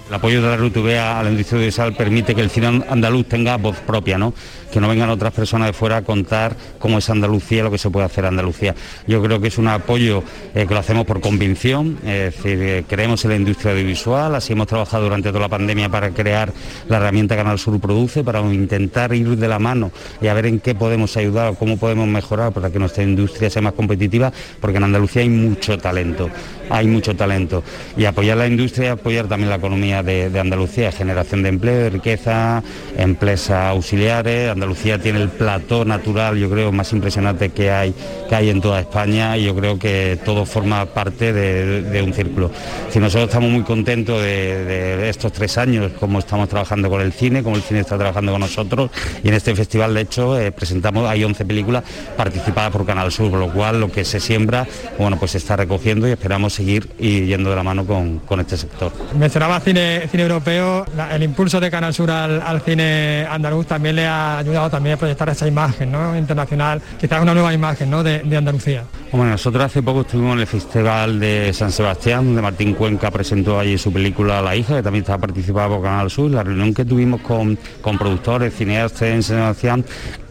[0.08, 3.58] El apoyo de la RTV a la industria audiovisual permite que el cine andaluz tenga
[3.58, 4.34] voz propia, ¿no?
[4.76, 7.90] que no vengan otras personas de fuera a contar cómo es Andalucía, lo que se
[7.90, 8.76] puede hacer Andalucía.
[9.08, 10.22] Yo creo que es un apoyo
[10.54, 14.52] eh, que lo hacemos por convicción, es decir, eh, creemos en la industria audiovisual, así
[14.52, 16.52] hemos trabajado durante toda la pandemia para crear
[16.90, 19.92] la herramienta Canal Sur Produce, para intentar ir de la mano
[20.22, 23.50] y a ver en qué podemos ayudar o cómo podemos mejorar para que nuestra industria
[23.50, 26.30] sea más competitiva, porque en Andalucía hay mucho talento,
[26.70, 27.64] hay mucho talento.
[27.96, 32.64] Y apoyar la industria apoyar también la economía de, Andalucía, generación de empleo, de riqueza,
[32.98, 34.52] empresas auxiliares.
[34.52, 37.94] Andalucía tiene el plató natural, yo creo, más impresionante que hay,
[38.30, 42.52] que hay en toda España y yo creo que todo forma parte de, un círculo.
[42.90, 47.44] Si nosotros estamos muy contentos de, estos tres años, como estamos trabajando con el cine,
[47.44, 48.92] como el cine está trabajando con nosotros
[49.24, 51.84] y en este festival, de hecho, eh, presentamos, hay 11 películas
[52.16, 55.56] participadas por Canal Sur, con lo cual lo que se siembra, bueno, pues se está
[55.56, 58.92] recogiendo y esperamos seguir yendo de la mano con, con este sector.
[59.18, 64.40] Mencionaba cine cine, europeo, el impulso de Canal Sur al, cine andaluz también le ha
[64.40, 66.18] ayudado también a proyectar esa imagen ¿no?
[66.18, 68.04] internacional, quizás una nueva imagen ¿no?
[68.04, 68.84] de, Andalucía.
[69.12, 73.60] Bueno, nosotros hace poco estuvimos en el Festival de San Sebastián, donde Martín Cuenca presentó
[73.60, 76.32] allí su película La hija, que también estaba participando por Canal Sur.
[76.32, 79.86] La reunión que tuvimos con, con productores, cineastas en San Sebastián,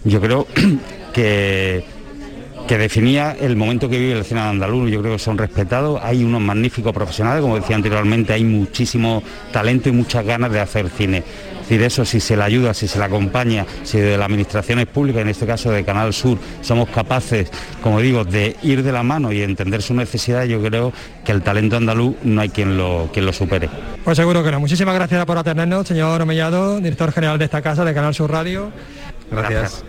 [0.04, 0.46] yo creo
[1.14, 1.93] que
[2.66, 4.90] que definía el momento que vive el cine andaluz.
[4.90, 6.00] Yo creo que son respetados.
[6.02, 9.22] Hay unos magníficos profesionales, como decía anteriormente, hay muchísimo
[9.52, 11.18] talento y muchas ganas de hacer cine.
[11.18, 14.86] Es decir, eso si se le ayuda, si se le acompaña, si de las administraciones
[14.86, 17.50] públicas, en este caso de Canal Sur, somos capaces,
[17.82, 20.92] como digo, de ir de la mano y entender su necesidad, yo creo
[21.24, 23.70] que el talento andaluz no hay quien lo, quien lo supere.
[24.04, 24.60] Pues seguro que no.
[24.60, 28.70] Muchísimas gracias por atendernos, señor Omellado, director general de esta casa, de Canal Sur Radio.
[29.30, 29.84] gracias.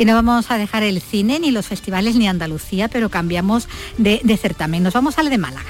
[0.00, 4.38] Y no vamos a dejar el cine, ni los festivales, ni Andalucía, pero cambiamos de,
[4.40, 4.82] certamen.
[4.82, 5.68] Nos vamos al de Málaga.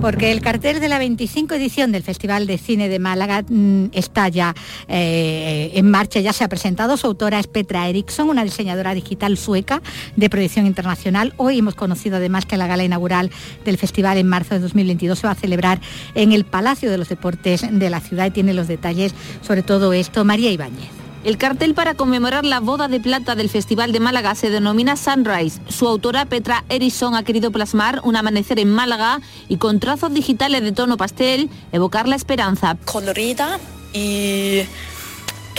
[0.00, 4.28] Porque el cartel de la 25 edición del Festival de Cine de Málaga mm, está
[4.28, 4.54] ya
[4.88, 6.96] eh, en marcha, ya se ha presentado.
[6.96, 9.82] Su autora es Petra Eriksson, una diseñadora digital sueca
[10.16, 11.34] de proyección internacional.
[11.36, 13.30] Hoy hemos conocido además que la gala inaugural
[13.66, 15.82] del festival en marzo de 2022 se va a celebrar
[16.14, 19.92] en el Palacio de los Deportes de la ciudad y tiene los detalles sobre todo
[19.92, 21.07] esto María Ibáñez.
[21.28, 25.60] El cartel para conmemorar la boda de plata del Festival de Málaga se denomina Sunrise.
[25.68, 30.62] Su autora Petra Erison ha querido plasmar un amanecer en Málaga y con trazos digitales
[30.62, 32.78] de tono pastel evocar la esperanza.
[32.86, 33.60] Colorida
[33.92, 34.62] y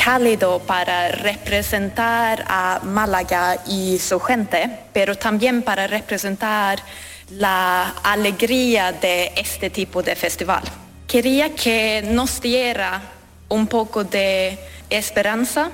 [0.03, 6.81] cálido para representar a Málaga y su gente, pero también para representar
[7.29, 10.63] la alegría de este tipo de festival.
[11.05, 13.18] Quería que nos diera
[13.49, 14.57] un poco de
[14.89, 15.71] esperanza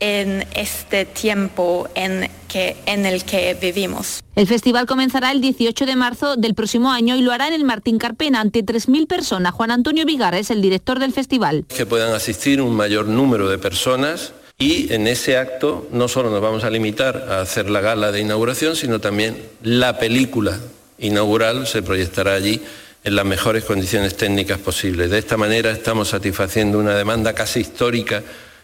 [0.00, 4.20] en este tiempo en, que, en el que vivimos.
[4.34, 7.64] El festival comenzará el 18 de marzo del próximo año y lo hará en el
[7.64, 9.54] Martín Carpena ante 3.000 personas.
[9.54, 11.64] Juan Antonio Vigar es el director del festival.
[11.68, 16.40] Que puedan asistir un mayor número de personas y en ese acto no solo nos
[16.40, 20.58] vamos a limitar a hacer la gala de inauguración, sino también la película
[20.98, 22.60] inaugural se proyectará allí
[23.04, 25.10] en las mejores condiciones técnicas posibles.
[25.10, 28.22] De esta manera estamos satisfaciendo una demanda casi histórica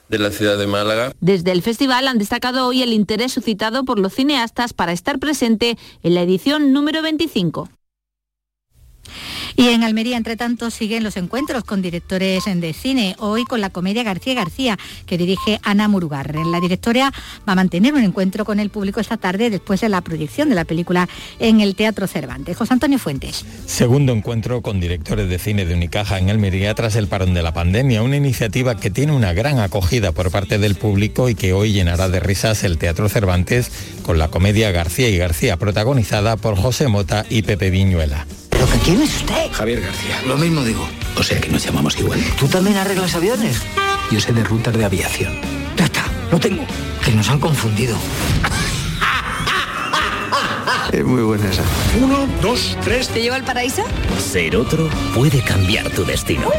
[0.09, 1.13] de la ciudad de Málaga.
[1.21, 5.77] Desde el festival han destacado hoy el interés suscitado por los cineastas para estar presente
[6.03, 7.69] en la edición número 25.
[9.59, 13.17] Y en Almería, entre tanto, siguen los encuentros con directores de cine.
[13.19, 16.53] Hoy con la comedia García García, que dirige Ana Murugarren.
[16.53, 20.01] La directora va a mantener un encuentro con el público esta tarde después de la
[20.01, 21.09] proyección de la película
[21.41, 22.57] en el Teatro Cervantes.
[22.57, 23.45] José Antonio Fuentes.
[23.67, 27.53] Segundo encuentro con directores de cine de Unicaja en Almería tras el parón de la
[27.53, 28.05] pandemia.
[28.05, 32.09] Una iniciativa que tiene una gran acogida por parte del público y que hoy llenará
[32.09, 33.73] de risas el Teatro Cervantes
[34.05, 38.25] con la comedia García y García, protagonizada por José Mota y Pepe Viñuela.
[38.69, 39.53] ¿Pero que quién es usted?
[39.53, 40.21] Javier García.
[40.27, 40.89] Lo mismo digo.
[41.17, 42.21] O sea que nos llamamos igual.
[42.39, 43.63] ¿Tú también arreglas aviones?
[44.11, 45.41] Yo sé de rutas de aviación.
[45.77, 46.65] Ya está, lo tengo.
[47.05, 47.97] Que nos han confundido.
[50.93, 51.63] Es muy buena esa.
[52.01, 53.09] Uno, dos, tres.
[53.09, 53.83] ¿Te lleva al paraíso?
[54.19, 56.51] Ser otro puede cambiar tu destino.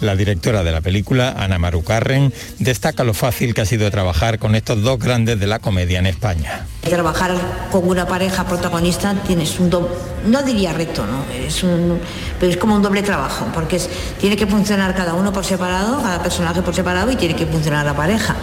[0.00, 4.38] La directora de la película, Ana Maru Carren, destaca lo fácil que ha sido trabajar
[4.38, 6.66] con estos dos grandes de la comedia en España.
[6.82, 7.32] Trabajar
[7.70, 9.90] con una pareja protagonista tienes un doble,
[10.26, 11.24] no diría reto, ¿no?
[11.32, 12.00] Es un,
[12.38, 13.80] pero es como un doble trabajo, porque
[14.18, 17.84] tiene que funcionar cada uno por separado, cada personaje por separado y tiene que funcionar
[17.84, 18.34] la pareja.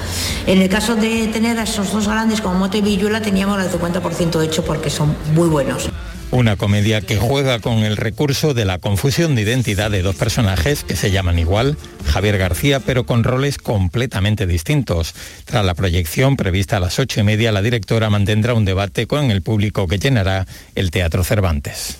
[0.46, 3.72] En el caso de tener a esos dos grandes como Mote y Villuela teníamos el
[3.72, 5.90] 50% hecho porque son muy buenos.
[6.30, 10.84] Una comedia que juega con el recurso de la confusión de identidad de dos personajes
[10.84, 15.16] que se llaman igual, Javier García, pero con roles completamente distintos.
[15.46, 19.32] Tras la proyección prevista a las ocho y media, la directora mantendrá un debate con
[19.32, 21.98] el público que llenará el Teatro Cervantes.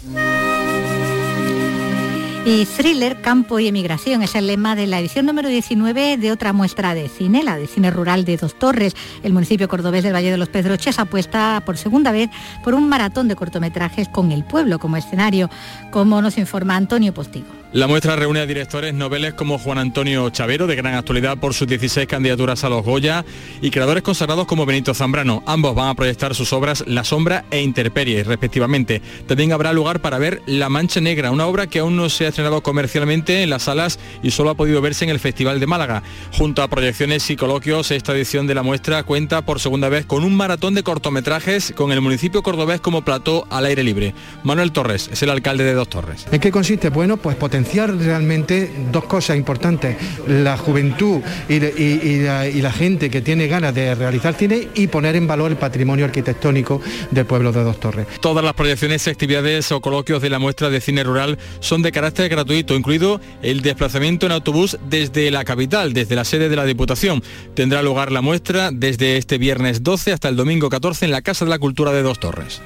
[2.50, 6.54] Y thriller, campo y emigración es el lema de la edición número 19 de otra
[6.54, 8.96] muestra de cine, la de cine rural de Dos Torres.
[9.22, 12.30] El municipio cordobés del Valle de los Pedroches apuesta por segunda vez
[12.64, 15.50] por un maratón de cortometrajes con el pueblo como escenario,
[15.92, 17.48] como nos informa Antonio Postigo.
[17.74, 21.68] La muestra reúne a directores noveles como Juan Antonio Chavero, de gran actualidad por sus
[21.68, 23.26] 16 candidaturas a los Goya,
[23.62, 25.44] y creadores consagrados como Benito Zambrano.
[25.46, 29.02] Ambos van a proyectar sus obras La Sombra e Interperie, respectivamente.
[29.28, 32.30] También habrá lugar para ver La Mancha Negra, una obra que aún no se ha
[32.30, 36.04] estrenado comercialmente en las salas y solo ha podido verse en el Festival de Málaga.
[36.38, 40.24] Junto a proyecciones y coloquios, esta edición de la muestra cuenta por segunda vez con
[40.24, 44.14] un maratón de cortometrajes con el municipio cordobés como plató al aire libre.
[44.44, 46.26] Manuel Torres es el alcalde de Dos Torres.
[46.32, 46.90] ¿En qué consiste?
[46.90, 53.22] Bueno, pues potenciar realmente dos cosas importantes, la juventud y, la, y, la, gente que
[53.22, 57.64] tiene ganas de realizar cine y poner en valor el patrimonio arquitectónico del pueblo de
[57.64, 58.08] Dos Torres.
[58.22, 62.30] Todas las proyecciones, actividades o coloquios de la muestra de cine rural son de carácter
[62.30, 67.24] gratuito, incluido el desplazamiento en autobús desde la capital, desde la sede de la Diputación.
[67.54, 71.46] Tendrá lugar la muestra desde este viernes 12 hasta el domingo 14 en la Casa
[71.46, 72.62] de la Cultura de Dos Torres.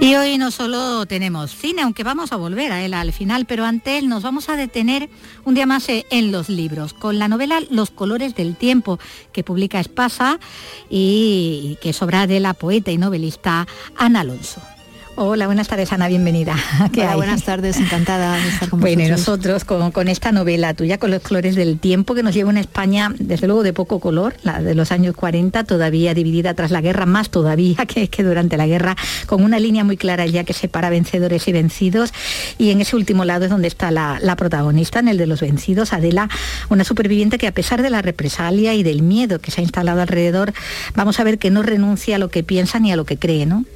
[0.00, 3.66] Y hoy no solo tenemos cine, aunque vamos a volver a él al final, pero
[3.66, 5.10] antes nos vamos a detener
[5.44, 8.98] un día más eh, en los libros, con la novela Los colores del tiempo,
[9.30, 10.40] que publica Espasa
[10.88, 14.62] y que es obra de la poeta y novelista Ana Alonso.
[15.22, 16.56] Hola, buenas tardes Ana, bienvenida.
[16.96, 21.10] Hola, buenas tardes, encantada de estar con Bueno, y nosotros con, esta novela tuya, con
[21.10, 24.62] los colores del tiempo, que nos lleva una España, desde luego, de poco color, la
[24.62, 28.66] de los años 40, todavía dividida tras la guerra, más todavía que, que durante la
[28.66, 32.14] guerra, con una línea muy clara ya que separa vencedores y vencidos.
[32.56, 35.42] Y en ese último lado es donde está la, la protagonista, en el de los
[35.42, 36.30] vencidos, Adela,
[36.70, 40.00] una superviviente que a pesar de la represalia y del miedo que se ha instalado
[40.00, 40.54] alrededor,
[40.94, 43.44] vamos a ver que no renuncia a lo que piensa ni a lo que cree,
[43.44, 43.66] ¿no?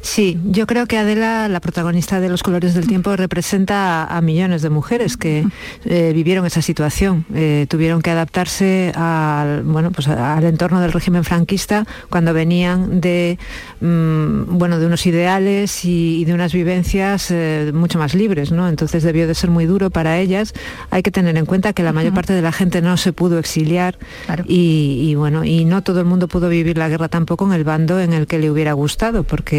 [0.00, 4.62] Sí, yo creo que Adela, la protagonista de Los Colores del Tiempo, representa a, millones
[4.62, 5.46] de mujeres que
[5.84, 7.24] eh, vivieron esa situación.
[7.34, 13.38] Eh, tuvieron que adaptarse al, bueno, pues al entorno del régimen franquista cuando venían de,
[13.80, 18.52] mm, bueno, de unos ideales y, de unas vivencias eh, mucho más libres.
[18.52, 18.68] ¿no?
[18.68, 20.54] Entonces debió de ser muy duro para ellas.
[20.90, 23.38] Hay que tener en cuenta que la mayor parte de la gente no se pudo
[23.38, 23.98] exiliar
[24.46, 28.00] y, bueno, y no todo el mundo pudo vivir la guerra tampoco en el bando
[28.00, 29.55] en el que le hubiera gustado, porque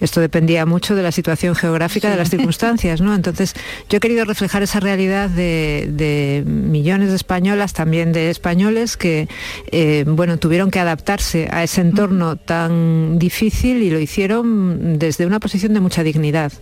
[0.00, 3.14] esto dependía mucho de la situación geográfica, de las circunstancias, ¿no?
[3.14, 3.54] Entonces,
[3.88, 9.28] yo he querido reflejar esa realidad de, millones de españolas, también de españoles, que,
[9.70, 15.40] eh, bueno, tuvieron que adaptarse a ese entorno tan difícil y lo hicieron desde una
[15.40, 16.52] posición de mucha dignidad.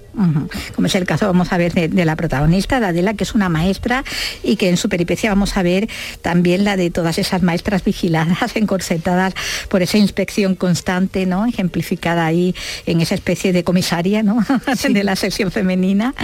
[0.74, 3.48] Como es el caso, vamos a ver, de, la protagonista, de Adela, que es una
[3.48, 4.04] maestra
[4.42, 5.88] y que en su peripecia vamos a ver
[6.20, 9.34] también la de todas esas maestras vigiladas, encorsetadas
[9.68, 11.46] por esa inspección constante, ¿no?
[11.46, 12.54] Ejemplificada ahí
[12.86, 14.38] en esa especie de comisaria ¿no?
[14.88, 16.14] de la sección femenina,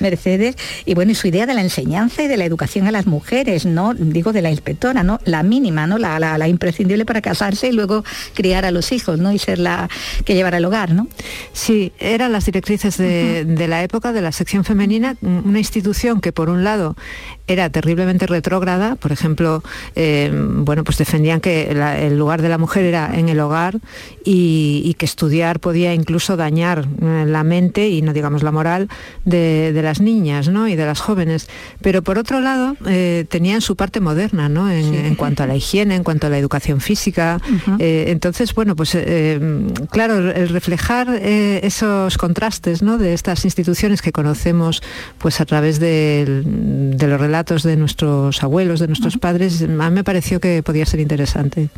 [0.00, 3.06] Mercedes, y bueno, y su idea de la enseñanza y de la educación a las
[3.06, 3.94] mujeres, ¿no?
[3.94, 5.18] Digo de la inspectora, ¿no?
[5.24, 5.98] La mínima, ¿no?
[5.98, 9.32] La, la, imprescindible para casarse y luego criar a los hijos, ¿no?
[9.32, 9.88] Y ser la
[10.24, 11.08] que llevara el hogar, ¿no?
[11.52, 16.32] Sí, eran las directrices de, de la época de la sección femenina, una institución que
[16.32, 16.96] por un lado
[17.46, 19.62] era terriblemente retrógrada, por ejemplo,
[19.96, 23.78] eh, bueno, pues defendían que el lugar de la mujer era en el hogar
[24.24, 28.88] y, que estudiar podía incluso dañar eh, la mente y no digamos la moral
[29.24, 30.68] de, de las niñas ¿no?
[30.68, 31.48] y de las jóvenes.
[31.80, 34.70] Pero por otro lado, eh, tenían su parte moderna ¿no?
[34.70, 37.40] en, en cuanto a la higiene, en cuanto a la educación física.
[37.78, 39.40] Eh, entonces, bueno, pues eh,
[39.90, 42.98] claro, el reflejar esos contrastes ¿no?
[42.98, 44.82] de estas instituciones que conocemos
[45.18, 46.42] pues a través de,
[46.98, 51.00] los relatos de nuestros abuelos, de nuestros padres, a mí me pareció que podía ser
[51.00, 51.68] interesante.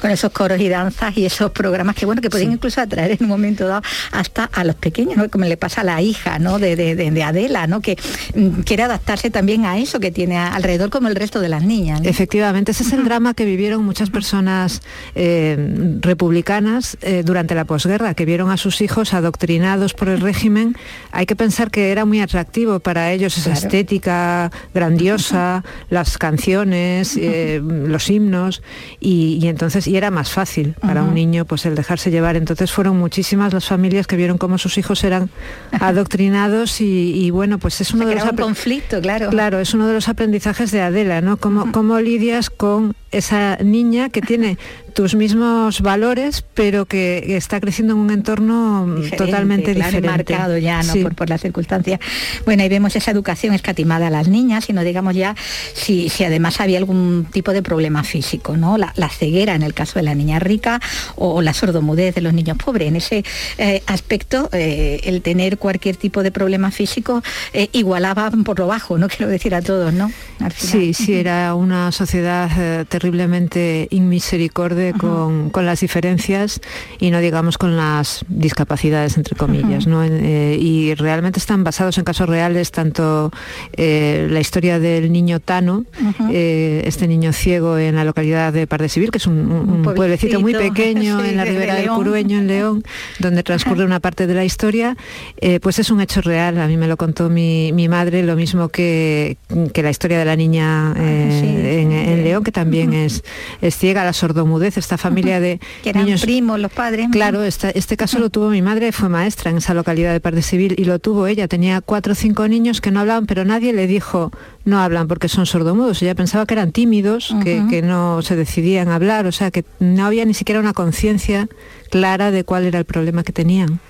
[0.00, 3.18] con esos coros y danzas y esos programas que bueno que pueden incluso atraer en
[3.22, 3.82] un momento dado
[4.12, 5.28] hasta a los pequeños ¿no?
[5.30, 6.58] como le pasa a la hija ¿no?
[6.58, 7.80] de, de- de- de Adela ¿no?
[7.80, 7.96] que
[8.34, 12.00] mm, quiere adaptarse también a eso que tiene alrededor como el resto de las niñas
[12.02, 12.08] ¿no?
[12.08, 14.82] Efectivamente, ese es el drama que vivieron muchas personas
[15.14, 15.56] eh,
[16.00, 20.76] republicanas eh, durante la posguerra, que vieron a sus hijos adoctrinados por el régimen.
[21.12, 23.66] Hay que pensar que era muy atractivo para ellos esa Claro.
[23.66, 28.62] estética grandiosa, las canciones, eh, los himnos,
[29.00, 32.36] y, y entonces y era más fácil para un niño pues el dejarse llevar.
[32.36, 35.30] Entonces fueron muchísimas las familias que vieron cómo sus hijos eran
[35.80, 39.86] adoctrinados y, y bueno, pues es uno de los un conflicto claro Claro, es uno
[39.86, 41.36] de los aprendizajes de Adela, ¿no?
[41.36, 44.56] Cómo, cómo lidias con esa niña que tiene
[44.94, 50.32] tus mismos valores, pero que está creciendo en un entorno Diferente, totalmente claro, diferente.
[50.34, 50.92] marcado ya ¿no?
[50.92, 51.02] Sí.
[51.02, 52.00] por, por las circunstancias
[52.44, 55.34] bueno ahí vemos esa educación escatimada a las niñas y no digamos ya
[55.74, 59.74] si, si además había algún tipo de problema físico no la, la ceguera en el
[59.74, 60.80] caso de la niña rica
[61.16, 63.24] o, o la sordomudez de los niños pobres en ese
[63.58, 67.22] eh, aspecto eh, el tener cualquier tipo de problema físico
[67.52, 70.10] eh, igualaba por lo bajo no quiero decir a todos no.
[70.56, 76.60] Sí, sí, era una sociedad terriblemente inmisericorde con, con las diferencias
[76.98, 79.86] y no digamos con las discapacidades, entre comillas.
[79.86, 80.04] ¿no?
[80.04, 83.30] Y realmente están basados en casos reales, tanto
[83.76, 85.84] la historia del niño Tano,
[86.30, 90.52] este niño ciego en la localidad de Pardesivir, que es un, un- un pueblecito muy
[90.66, 91.88] pequeño sí, en la de ribera del.
[91.90, 92.84] Curueño, en León,
[93.20, 94.96] donde transcurre una parte de la historia,
[95.40, 96.58] eh, pues es un hecho real.
[96.58, 99.36] A mí me lo contó mi, mi madre, lo mismo que,
[99.72, 103.22] que la historia de la niña eh, en, en León, que también es,
[103.60, 107.70] es ciega, la sordomudez, esta familia de que eran niños primos los padres Claro, esta-
[107.70, 110.84] este caso lo tuvo mi madre, fue maestra en esa localidad de Parte Civil y
[110.84, 111.48] lo tuvo ella.
[111.48, 114.30] Tenía cuatro o cinco niños que no hablaban, pero nadie le dijo
[114.64, 116.02] no hablan porque son sordomudos.
[116.02, 119.64] Ella pensaba que eran tímidos, que, que no se decidían a hablar, o sea que
[119.80, 121.48] no había ni siquiera una conciencia
[121.90, 123.80] clara de cuál era el problema que tenían.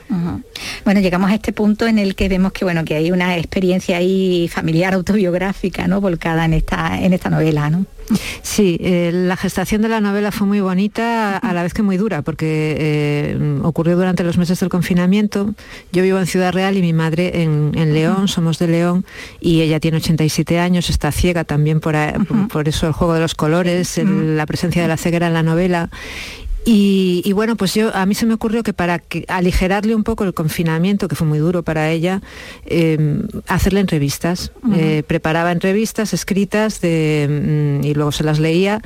[0.85, 3.99] Bueno, llegamos a este punto en el que vemos que bueno que hay una experiencia
[3.99, 6.01] ahí familiar autobiográfica, ¿no?
[6.01, 7.87] volcada en esta en esta novela, ¿no?
[8.43, 11.97] Sí, eh, la gestación de la novela fue muy bonita, a la vez que muy
[11.97, 15.55] dura, porque eh, ocurrió durante los meses del confinamiento.
[15.93, 19.05] Yo vivo en Ciudad Real y mi madre en, en León, somos de León,
[19.41, 23.15] y ella tiene 87 años, está ciega también por, a- por- por eso el juego
[23.15, 25.89] de los colores, el- la presencia de la ceguera en la novela.
[26.65, 30.05] Y, y bueno, pues yo a mí se me ocurrió que para que, aligerarle un
[30.05, 32.21] poco el confinamiento, que fue muy duro para ella,
[32.67, 34.53] eh, hacerle entrevistas.
[34.75, 38.83] Eh, preparaba entrevistas escritas de, mm, y luego se las leía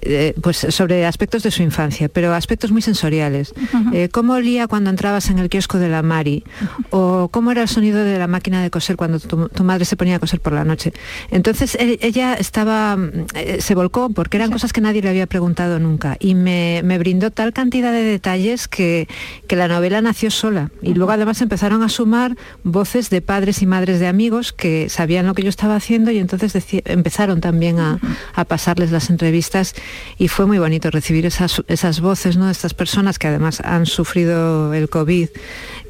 [0.00, 3.52] eh, pues sobre aspectos de su infancia, pero aspectos muy sensoriales.
[3.92, 6.44] Eh, ¿Cómo olía cuando entrabas en el kiosco de la Mari?
[6.90, 9.96] ¿O cómo era el sonido de la máquina de coser cuando tu, tu madre se
[9.96, 10.92] ponía a coser por la noche?
[11.30, 13.26] Entonces e- ella estaba, mm,
[13.58, 17.17] se volcó porque eran cosas que nadie le había preguntado nunca y me, me brindó
[17.30, 19.08] tal cantidad de detalles que,
[19.46, 20.70] que la novela nació sola.
[20.82, 25.26] Y luego además empezaron a sumar voces de padres y madres de amigos que sabían
[25.26, 26.54] lo que yo estaba haciendo y entonces
[26.84, 27.98] empezaron también a,
[28.34, 29.74] a pasarles las entrevistas
[30.18, 32.46] y fue muy bonito recibir esas, esas voces ¿no?
[32.46, 35.28] de estas personas que además han sufrido el COVID,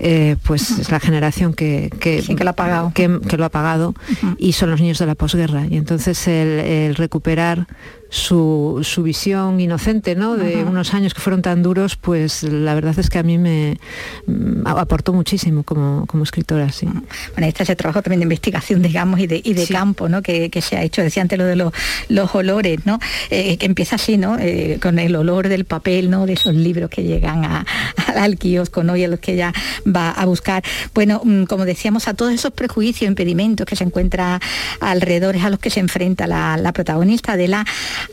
[0.01, 2.93] eh, pues es la generación que, que, Sí, que lo ha pagado.
[2.95, 3.95] que- que lo ha pagado
[4.39, 5.66] y son los niños de la posguerra.
[5.68, 7.66] Y entonces el, el recuperar
[8.11, 10.37] su, su visión inocente ¿no?
[10.37, 13.79] de unos años que fueron tan duros, pues la verdad es que a mí me
[14.27, 16.71] mm, aportó muchísimo como, como escritora.
[16.73, 16.87] Sí.
[16.87, 20.23] Bueno, este es el trabajo también de investigación, digamos, y de, y de campo, ¿no?
[20.23, 21.03] Que, que se ha hecho.
[21.03, 21.73] Decía antes lo de los,
[22.09, 22.99] los olores, ¿no?
[23.31, 24.39] Eh, que empieza así, ¿no?
[24.39, 26.27] Eh, con el olor del papel, ¿no?
[26.27, 27.67] De esos libros que llegan a-
[28.17, 28.97] al kiosco, ¿no?
[28.97, 29.53] Y a los que ella
[29.87, 30.63] va a buscar.
[30.95, 34.41] Bueno, mm, como decíamos, a todos esos prejuicios, impedimentos que se encuentra
[34.81, 37.65] alrededor, es a los que se enfrenta la, la protagonista de la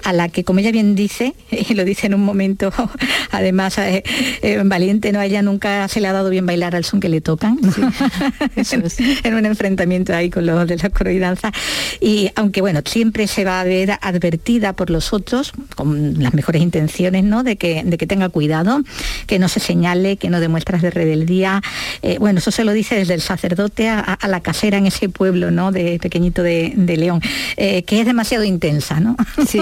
[0.04, 2.72] a la que, como ella bien dice, y lo dice en un momento,
[3.32, 4.04] además, eh,
[4.42, 5.20] eh, valiente, ¿no?
[5.20, 7.92] A ella nunca se le ha dado bien bailar al son que le tocan, ¿no?
[9.24, 11.12] en un enfrentamiento ahí con los de la coro
[12.02, 16.62] y aunque, bueno, siempre se va a ver advertida por los otros, con las mejores
[16.62, 17.44] intenciones, ¿no?
[17.44, 18.82] De que, de que tenga cuidado,
[19.28, 21.62] que no se señale, que no demuestras de rebeldía.
[22.02, 25.10] Eh, bueno, eso se lo dice desde el sacerdote a, a la casera en ese
[25.10, 25.72] pueblo, ¿no?
[25.72, 27.22] De pequeñito de, de León,
[27.58, 29.16] eh, que es demasiado intensa, ¿no?
[29.48, 29.62] Sí,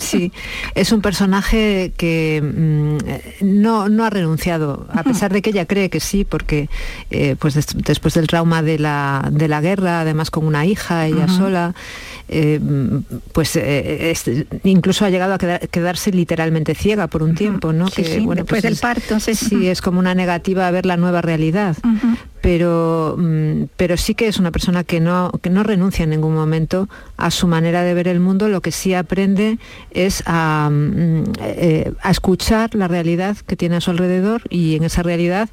[0.00, 0.32] Sí,
[0.74, 5.88] es un personaje que mm, no, no, ha renunciado, a pesar de que ella cree
[5.88, 6.68] que sí, porque
[7.10, 11.28] eh, pues después del trauma de la, de la, guerra, además con una hija, ella
[11.28, 11.74] sola,
[12.28, 12.60] eh,
[13.32, 14.14] pues eh,
[14.64, 17.86] incluso ha llegado a quedarse literalmente ciega por un tiempo, ¿no?
[17.86, 19.18] que, bueno, después pues del parto.
[19.20, 21.76] Sí, es como una negativa a ver la nueva realidad.
[22.40, 26.34] Pero, mm, pero sí que es una persona que no, que no renuncia en ningún
[26.34, 29.58] momento a su manera de ver el mundo, lo que sí aprende
[29.90, 34.84] es a, mm, eh, a escuchar la realidad que tiene a su alrededor y en
[34.84, 35.48] esa realidad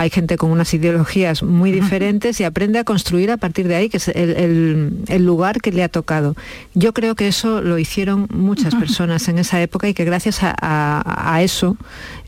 [0.00, 3.90] hay gente con unas ideologías muy diferentes y aprende a construir a partir de ahí,
[3.90, 6.36] que es el, lugar que le ha tocado.
[6.72, 11.38] Yo creo que eso lo hicieron muchas personas en esa época y que gracias a,
[11.42, 11.76] eso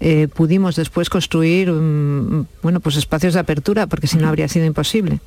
[0.01, 4.66] eh, pudimos después construir mm, bueno, pues espacios de apertura, porque si no habría sido
[4.66, 5.20] imposible.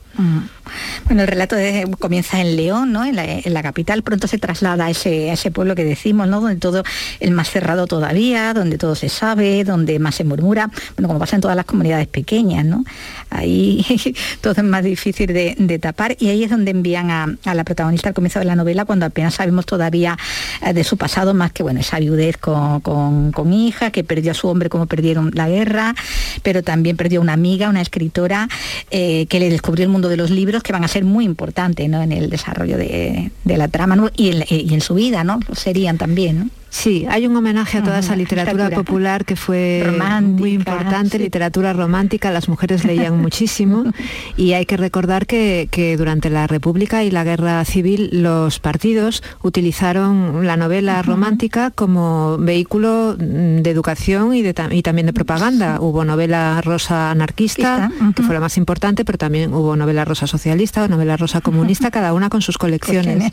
[1.06, 1.56] Bueno, el relato
[2.00, 3.06] comienza en León, ¿no?
[3.06, 6.41] En la, capital, pronto se traslada a ese, ese pueblo que decimos, ¿no?
[6.41, 6.84] Donde todo
[7.20, 11.36] es más cerrado todavía, donde todo se sabe, donde más se murmura, bueno, como pasa
[11.36, 12.84] en todas las comunidades pequeñas, ¿no?
[13.30, 13.86] Ahí
[14.42, 18.16] todo es más difícil de, tapar y ahí es donde envían a, la protagonista al
[18.16, 20.18] comienzo de la novela, cuando apenas sabemos todavía
[20.66, 24.34] eh, de su pasado, más que, bueno, esa viudez con, con hija, que perdió a
[24.34, 25.96] su hombre como perdieron la guerra,
[26.44, 28.48] pero también perdió una amiga, una escritora,
[28.92, 31.90] eh, que le descubrió el mundo de los libros, que van a ser muy importantes
[31.90, 32.02] ¿no?
[32.02, 35.40] en el desarrollo de, la trama y, en, y, en, su vida, ¿no?
[35.54, 36.40] serían también.
[36.40, 36.64] ¿no?
[36.76, 42.32] Sí, hay un homenaje a toda esa literatura popular que fue muy importante, literatura romántica,
[42.32, 43.86] las mujeres leían muchísimo.
[44.38, 50.45] Y hay que recordar que, durante la República y la Guerra Civil los partidos utilizaron
[50.45, 55.80] la novela romántica como vehículo de educación y, también de propaganda.
[55.80, 60.84] Hubo novela rosa anarquista, que fue la más importante, pero también hubo novela rosa socialista
[60.84, 63.32] o novela rosa comunista, cada una con sus colecciones.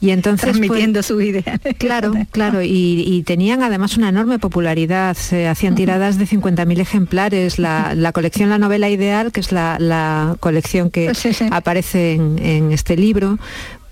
[0.00, 0.50] Y entonces...
[0.50, 1.58] Pues, Transmitiendo su idea.
[1.78, 2.12] Claro,
[2.60, 5.16] claro y, tenían además una enorme popularidad.
[5.16, 7.58] Se hacían tiradas de 50.000 ejemplares.
[7.60, 13.38] La, colección La Novela Ideal, que es la, colección que pues aparece en, este libro,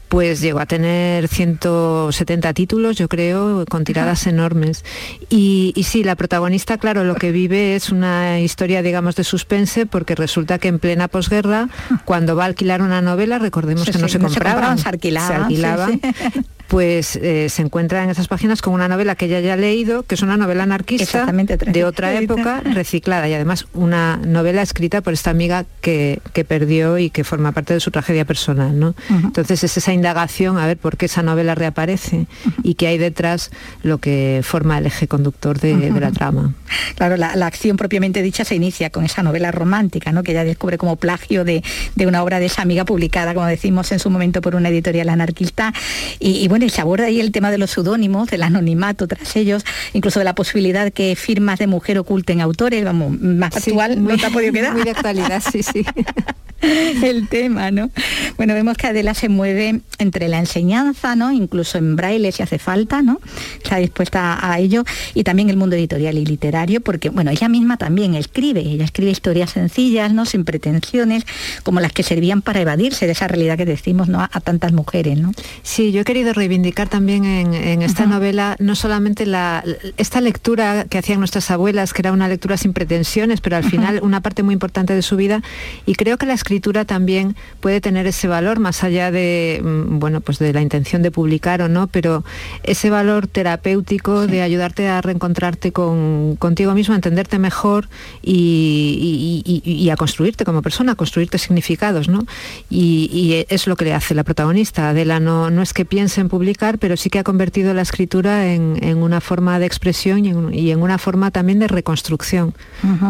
[0.08, 4.84] pues llegó a tener 170 títulos, yo creo, con tiradas enormes.
[5.28, 9.86] Y, y, sí, la protagonista, claro, lo que vive es una historia, digamos, de suspense,
[9.86, 11.68] porque resulta que en plena posguerra,
[12.04, 15.88] cuando va a alquilar una novela, recordemos que no se compraba, se, alquilaba, se alquilaba
[16.68, 20.02] pues eh, se encuentra en esas páginas con una novela que ella ya ha leído,
[20.02, 25.14] que es una novela anarquista de otra época, reciclada y además una novela escrita por
[25.14, 28.78] esta amiga que, perdió y que forma parte de su tragedia personal.
[28.78, 28.94] ¿no?
[29.08, 32.26] Entonces es esa indagación a ver por qué esa novela reaparece
[32.62, 33.50] y qué hay detrás
[33.82, 36.54] lo que forma el eje conductor de, la trama.
[36.94, 40.22] Claro, la, acción propiamente dicha se inicia con esa novela romántica, ¿no?
[40.22, 41.62] que ella descubre como plagio de,
[42.06, 45.72] una obra de esa amiga publicada, como decimos en su momento, por una editorial anarquista.
[46.20, 49.64] y bueno, y se aborda ahí el tema de los seudónimos, del anonimato tras ellos,
[49.92, 54.26] incluso de la posibilidad que firmas de mujer oculten autores, vamos, más actual no te
[54.26, 54.72] ha podido quedar.
[54.72, 55.84] Muy de actualidad, sí, sí.
[57.02, 57.90] el tema, ¿no?
[58.36, 61.30] Bueno, vemos que Adela se mueve entre la enseñanza, ¿no?
[61.32, 63.20] Incluso en braille si hace falta, ¿no?
[63.62, 64.84] Está dispuesta a ello
[65.14, 69.10] y también el mundo editorial y literario, porque, bueno, ella misma también escribe, ella escribe
[69.10, 70.26] historias sencillas, ¿no?
[70.26, 71.24] Sin pretensiones,
[71.62, 74.20] como las que servían para evadirse de esa realidad que decimos, ¿no?
[74.20, 75.32] A, tantas mujeres, ¿no?
[75.62, 79.64] Sí, yo he querido reivindicar también en, esta novela no solamente la,
[79.96, 84.00] esta lectura que hacían nuestras abuelas, que era una lectura sin pretensiones, pero al final
[84.02, 85.42] una parte muy importante de su vida,
[85.86, 90.22] y creo que la escritura también puede tener ese valor, más allá de, mm, bueno,
[90.22, 92.24] pues de la intención de publicar o no, pero
[92.62, 97.90] ese valor terapéutico de ayudarte a reencontrarte con, contigo mismo, a entenderte mejor
[98.22, 102.24] y, a construirte como persona, a construirte significados, ¿no?
[102.70, 104.88] Y, es lo que le hace la protagonista.
[104.90, 108.52] Adela no, no es que piense en publicar, pero sí que ha convertido la escritura
[108.52, 112.54] en, una forma de expresión y en, una forma también de reconstrucción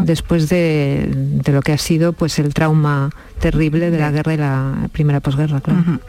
[0.05, 1.09] después de,
[1.45, 5.21] de, lo que ha sido pues el trauma terrible de la guerra y la primera
[5.21, 5.61] posguerra.
[5.61, 6.01] Claro.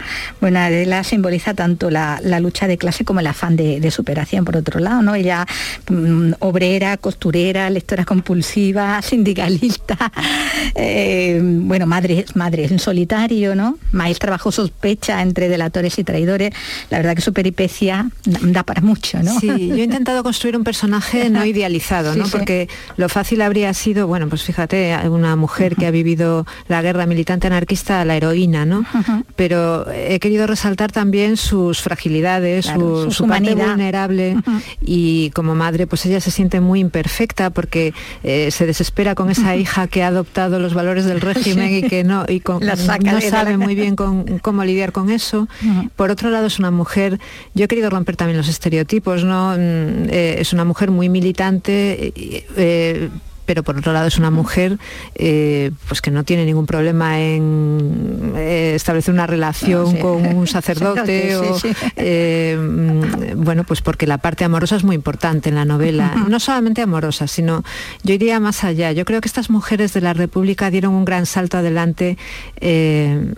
[0.41, 4.79] Bueno, Adela simboliza tanto la, lucha de clase como el afán de, superación, por otro
[4.79, 5.15] lado, ¿no?
[5.15, 5.45] Ella
[5.89, 9.97] mm, obrera, costurera, lectora compulsiva, sindicalista,
[10.75, 13.77] eh, bueno, madre, madre en solitario, ¿no?
[13.91, 16.53] Maestra bajo sospecha entre delatores y traidores.
[16.89, 19.39] La verdad que su peripecia da para mucho, ¿no?
[19.39, 22.27] Sí, yo he intentado construir un personaje no idealizado, ¿no?
[22.27, 27.05] Porque lo fácil habría sido, bueno, pues fíjate, una mujer que ha vivido la guerra
[27.05, 28.85] militar militante anarquista a la heroína, ¿no?
[29.35, 33.67] Pero he querido resaltar también sus fragilidades, Claro, su, su su parte humanidad.
[33.69, 34.37] vulnerable
[34.81, 37.93] y como madre pues ella se siente muy imperfecta porque
[38.23, 42.03] eh, se desespera con esa hija que ha adoptado los valores del régimen y que
[42.03, 42.75] no, y con- no
[43.21, 45.47] sabe muy bien con, cómo lidiar con eso.
[45.97, 47.19] Por otro lado es una mujer,
[47.53, 49.51] yo he querido romper también los estereotipos, ¿no?
[49.53, 52.13] Mm, eh, es una mujer muy militante.
[52.15, 53.09] eh,
[53.49, 54.77] pero por otro lado es una mujer
[55.15, 59.97] eh, pues que no tiene ningún problema en eh, establecer una relación Sí.
[59.97, 61.69] con un sacerdote Sí, o sí.
[61.95, 66.39] eh, mm, bueno pues porque la parte amorosa es muy importante en la novela no
[66.39, 67.63] solamente amorosa sino
[68.03, 71.25] yo iría más allá yo creo que estas mujeres de la República dieron un gran
[71.25, 72.19] salto adelante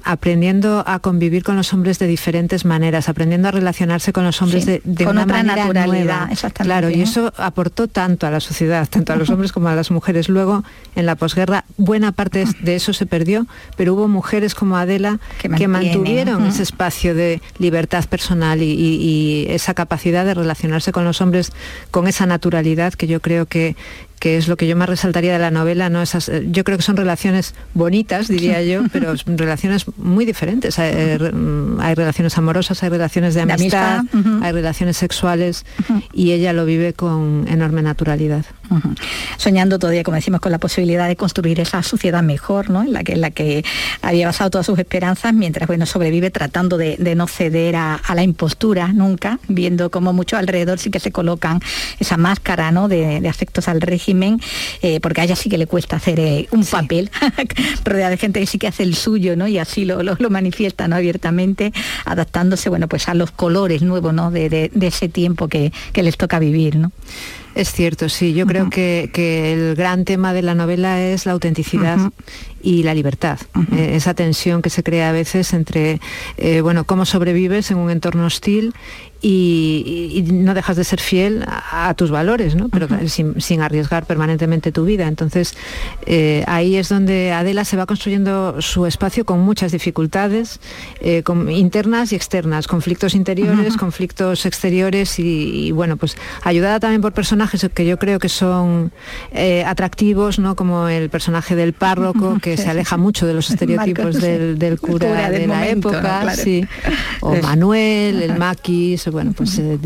[0.03, 4.65] aprendiendo a convivir con los hombres de diferentes maneras aprendiendo a relacionarse con los hombres
[4.65, 6.49] Sí, de, de con una otra manera naturalidad, nueva.
[6.53, 9.89] claro y eso aportó tanto a la sociedad tanto a los hombres como a las
[9.89, 10.63] mujeres luego
[10.95, 13.47] en la posguerra buena parte de eso se perdió
[13.77, 19.45] pero hubo mujeres como Adela que, mantuvieron ese espacio de libertad personal y, y- y
[19.49, 21.51] esa capacidad de relacionarse con los hombres
[21.91, 23.75] con esa naturalidad que yo creo que
[24.21, 25.99] que es lo que yo más resaltaría de la novela, ¿no?
[25.99, 30.77] Esas, eh, yo creo que son relaciones bonitas, diría yo, pero relaciones muy diferentes.
[30.77, 34.03] Hay, eh, mm, hay relaciones amorosas, hay relaciones de amistad,
[34.43, 35.65] hay relaciones sexuales
[36.13, 38.45] y ella lo vive con enorme naturalidad.
[39.37, 42.83] Soñando todavía, como decimos, con la posibilidad de construir esa sociedad mejor, ¿no?
[42.83, 43.65] En la que, en la que
[44.03, 48.15] había basado todas sus esperanzas, mientras bueno, sobrevive tratando de, de no ceder a, a
[48.15, 51.59] la impostura nunca, viendo como muchos alrededor sí que se colocan
[51.99, 52.87] esa máscara ¿no?
[52.87, 54.10] de, de afectos al régimen,
[54.81, 57.09] eh, porque a ella sí que le cuesta hacer eh, un papel,
[57.85, 59.47] rodeada de gente que sí que hace el suyo, ¿no?
[59.47, 60.95] Y así lo, lo, lo manifiesta ¿no?
[60.95, 61.73] abiertamente,
[62.05, 64.31] adaptándose bueno, pues a los colores nuevos ¿no?
[64.31, 66.75] de, de- de ese tiempo que, que les toca vivir.
[66.75, 66.91] ¿no?
[67.55, 68.33] Es cierto, sí.
[68.33, 71.97] Yo creo que, que el gran tema de la novela es la autenticidad.
[72.63, 73.39] Y la libertad.
[73.75, 75.99] Eh, esa tensión que se crea a veces entre,
[76.37, 78.73] eh, bueno, cómo sobrevives en un entorno hostil
[79.23, 82.69] y, no dejas de ser fiel a, a tus valores, ¿no?
[82.69, 85.07] Pero sin, sin arriesgar permanentemente tu vida.
[85.07, 85.55] Entonces,
[86.05, 90.59] eh, ahí es donde Adela se va construyendo su espacio con muchas dificultades,
[91.01, 97.01] eh, con- internas y externas, conflictos interiores, conflictos exteriores y, y, bueno, pues ayudada también
[97.01, 98.91] por personajes que yo creo que son
[99.31, 100.55] eh, atractivos, ¿no?
[100.55, 105.29] Como el personaje del párroco, que Se aleja mucho de los estereotipos del, del cura,
[105.29, 105.97] de la momento, ¿no?
[105.97, 106.41] época, Claro.
[106.43, 106.65] sí.
[107.21, 109.77] O Es- Manuel, el maquis, bueno, pues eh,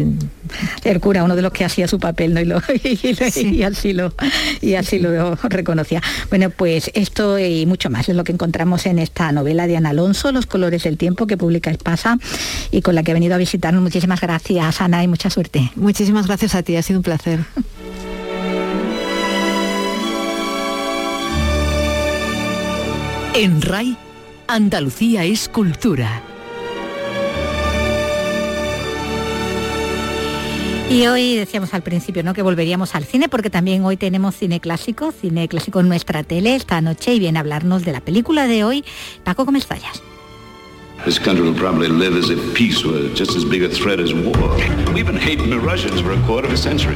[0.83, 2.41] el cura, uno de los que hacía su papel, ¿no?
[2.41, 4.13] Y, lo- y lo- y así lo
[4.61, 6.01] y así lo reconocía.
[6.29, 9.89] Bueno, pues esto y mucho más es lo que encontramos en esta novela de Ana
[9.89, 12.17] Alonso, Los colores del tiempo, que publica Espasa
[12.71, 13.81] y con la que ha venido a visitarnos.
[13.81, 15.71] Muchísimas gracias, Ana, y mucha suerte.
[15.75, 17.39] Muchísimas gracias a ti, ha sido un placer.
[23.37, 23.97] En RAI,
[24.47, 26.21] Andalucía es cultura.
[30.89, 32.33] Y hoy decíamos al principio ¿no?
[32.33, 36.55] que volveríamos al cine porque también hoy tenemos cine clásico, cine clásico en nuestra tele
[36.55, 38.85] esta noche y viene a hablarnos de la película de hoy,
[39.25, 40.01] Paco Gómez Zayas.
[41.03, 44.13] This country will probably live as if peace were just as big a threat as
[44.13, 44.49] war.
[44.93, 46.95] We've been hating the Russians for a quarter of a century.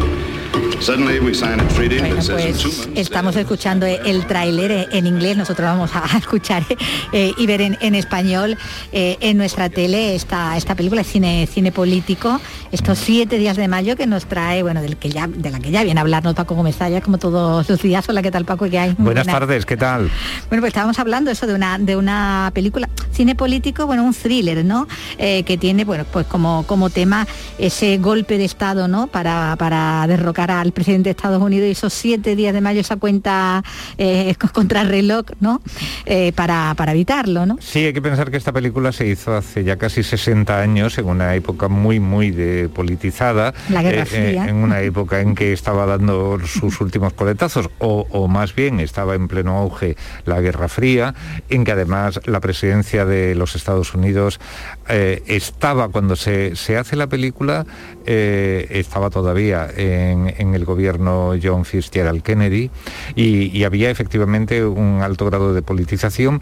[0.80, 5.06] Suddenly we sign a treaty that says in two Pues estamos escuchando el tráiler en
[5.06, 6.64] inglés, nosotros vamos a escuchar
[7.12, 8.58] eh, y ver en, en español
[8.94, 12.40] eh, en nuestra tele esta, esta película, cine, cine político,
[12.72, 15.70] estos siete días de mayo que nos trae, bueno, del que ya, de la que
[15.70, 18.08] ya viene a hablarnos Paco Gómez Zaya, como todos los días.
[18.08, 18.70] Hola, ¿qué tal Paco?
[18.70, 18.96] ¿Qué hay?
[18.98, 19.40] Buenas buena.
[19.40, 20.10] tardes, ¿qué tal?
[20.48, 24.64] Bueno, pues estábamos hablando eso de una de una película cine político, bueno, un thriller,
[24.64, 24.88] ¿no?
[25.18, 27.28] Eh, que tiene, bueno, pues como como tema
[27.58, 29.08] ese golpe de estado, ¿no?
[29.08, 32.98] Para, para derrocar al presidente de Estados Unidos y esos siete días de mayo esa
[32.98, 33.64] cuenta
[33.98, 35.62] eh, contra el reloj, ¿no?
[36.06, 37.58] Eh, para, para evitarlo, ¿no?
[37.60, 41.08] Sí, hay que pensar que esta película se hizo hace ya casi 60 años, en
[41.08, 44.46] una época muy, muy de politizada, La Guerra eh, Fría.
[44.48, 49.16] en una época en que estaba dando sus últimos coletazos, o, o más bien estaba
[49.16, 51.16] en pleno auge la Guerra Fría,
[51.50, 54.40] en que además la presidencia de los Estados Unidos
[54.90, 57.66] eh, estaba, cuando se, se hace la película,
[58.06, 62.72] eh, estaba todavía en, en el gobierno John Fitzgerald Kennedy
[63.16, 66.42] y, y había efectivamente un alto grado de politización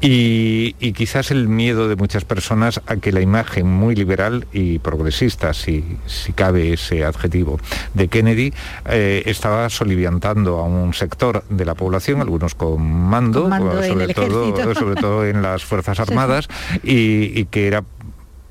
[0.00, 4.78] y, y quizás el miedo de muchas personas a que la imagen muy liberal y
[4.78, 7.58] progresista, si, si cabe ese adjetivo,
[7.94, 8.52] de Kennedy
[8.86, 13.92] eh, estaba soliviantando a un sector de la población, algunos con mando, Con mando en
[13.92, 16.48] sobre, todo, sobre todo en las Fuerzas Armadas,
[16.82, 17.85] y, y que era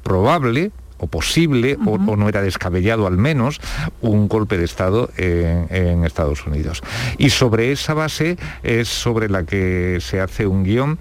[0.06, 3.60] probable o posible, o, o no era descabellado al menos,
[4.00, 6.82] un golpe de Estado en, en Estados Unidos.
[7.18, 10.98] Y sobre esa base es sobre la que se hace un guion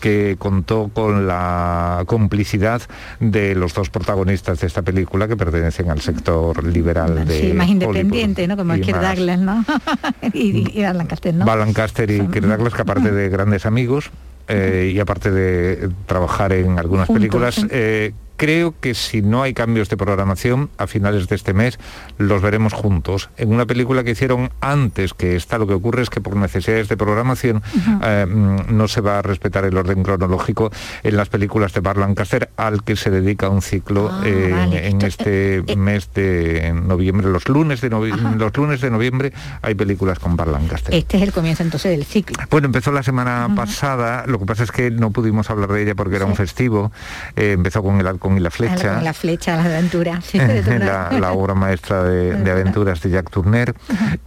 [0.00, 2.82] que contó con la complicidad
[3.20, 7.68] de los dos protagonistas de esta película que pertenecen al sector liberal de Sí, más
[7.68, 7.70] Hollywood.
[7.94, 8.56] independiente, ¿no?
[8.56, 9.64] Como y Kirk Douglas, ¿no?
[10.34, 11.44] y, y Alan Lancaster, ¿no?
[11.46, 14.10] Y Kirk Douglas, que aparte de grandes amigos
[14.48, 19.54] eh, y aparte de trabajar en algunas Juntos, películas, eh, creo que si no hay
[19.54, 21.78] cambios de programación a finales de este mes,
[22.18, 23.30] los veremos juntos.
[23.36, 26.88] En una película que hicieron antes que esta, lo que ocurre es que por necesidades
[26.88, 27.62] de programación
[28.02, 30.70] eh, mm, no se va a respetar el orden cronológico
[31.02, 34.88] en las películas de Bar Lancaster, al que se dedica un ciclo Ah, eh, vale.
[34.88, 37.28] en este mes de noviembre.
[37.28, 39.32] Los lunes de, novi- los lunes de noviembre
[39.62, 40.94] hay películas con Bar Lancaster.
[40.94, 42.36] Este es el comienzo entonces del ciclo.
[42.50, 45.94] Bueno, empezó la semana pasada, lo que pasa es que no pudimos hablar de ella
[45.94, 46.92] porque era un festivo,
[47.36, 50.20] Eh, empezó con el halcón y la flecha, Con la flecha, la aventura.
[50.20, 50.80] Turner.
[50.84, 53.74] la, la obra maestra de, de aventuras de Jack Turner.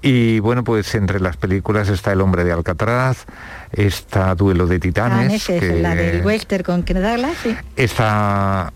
[0.02, 3.26] Y bueno, pues entre las películas está El hombre de Alcatraz,
[3.72, 7.56] está Duelo de Titanes, Titanes, es que la del western con Kirk Douglas, sí.
[7.76, 8.74] está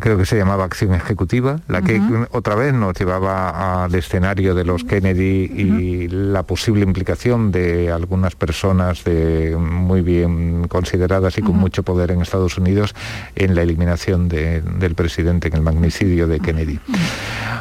[0.00, 2.00] creo que se llamaba Acción Ejecutiva, la que
[2.30, 8.34] otra vez nos llevaba al escenario de los Kennedy y la posible implicación de algunas
[8.34, 12.94] personas de, muy bien consideradas y con mucho poder en Estados Unidos
[13.36, 16.78] en la eliminación de- del presidente, en el magnicidio de Kennedy.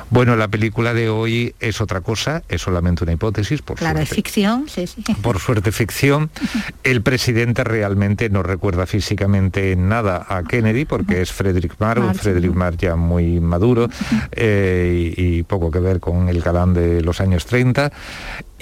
[0.10, 4.10] Bueno, la película de hoy es otra cosa, es solamente una hipótesis, por Claro, es
[4.10, 4.16] suerte.
[4.16, 5.02] ficción, sí, sí.
[5.22, 6.30] por suerte ficción.
[6.84, 12.16] El presidente realmente no recuerda físicamente nada a Kennedy porque es Frederick Marr, un Marr,
[12.16, 12.22] sí.
[12.22, 13.90] Frederick Marr ya muy maduro
[14.32, 17.92] eh, y, y poco que ver con el galán de los años 30.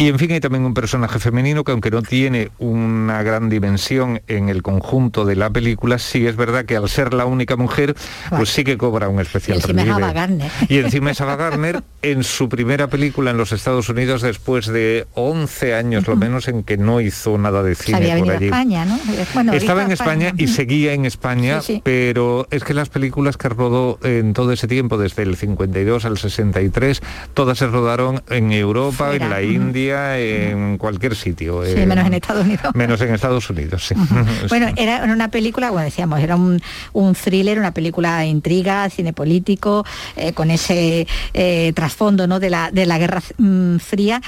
[0.02, 4.22] Y en fin, hay también un personaje femenino que aunque no tiene una gran dimensión
[4.28, 7.96] en el conjunto de la película, sí es verdad que al ser la única mujer,
[8.30, 9.90] pues sí que cobra un Y especial encima es.
[9.90, 10.50] Ava Gardner.
[10.70, 15.06] Y encima es Ava Gardner en su primera película en los Estados Unidos después de
[15.16, 18.46] 11 años lo menos en que no hizo nada de cine había por a allí.
[18.46, 18.98] España, ¿no?
[19.34, 21.82] Bueno, Estaba en España y seguía en España, Sí, sí.
[21.84, 26.18] pero es que las películas que rodó en todo ese tiempo, desde el 52 al
[26.18, 27.02] 63,
[27.34, 29.46] todas se rodaron en Europa, Fuera, en la ujú.
[29.92, 31.64] En cualquier sitio.
[31.66, 32.76] Sí, eh, menos en Estados Unidos.
[32.76, 33.96] Menos en Estados Unidos, sí.
[34.50, 36.62] Bueno, era una película, como decíamos, era un,
[36.94, 39.86] un thriller, una película de intriga, cine político,
[40.16, 42.40] eh, con ese eh, trasfondo ¿no?
[42.40, 44.22] de, la, de la Guerra mm, Fría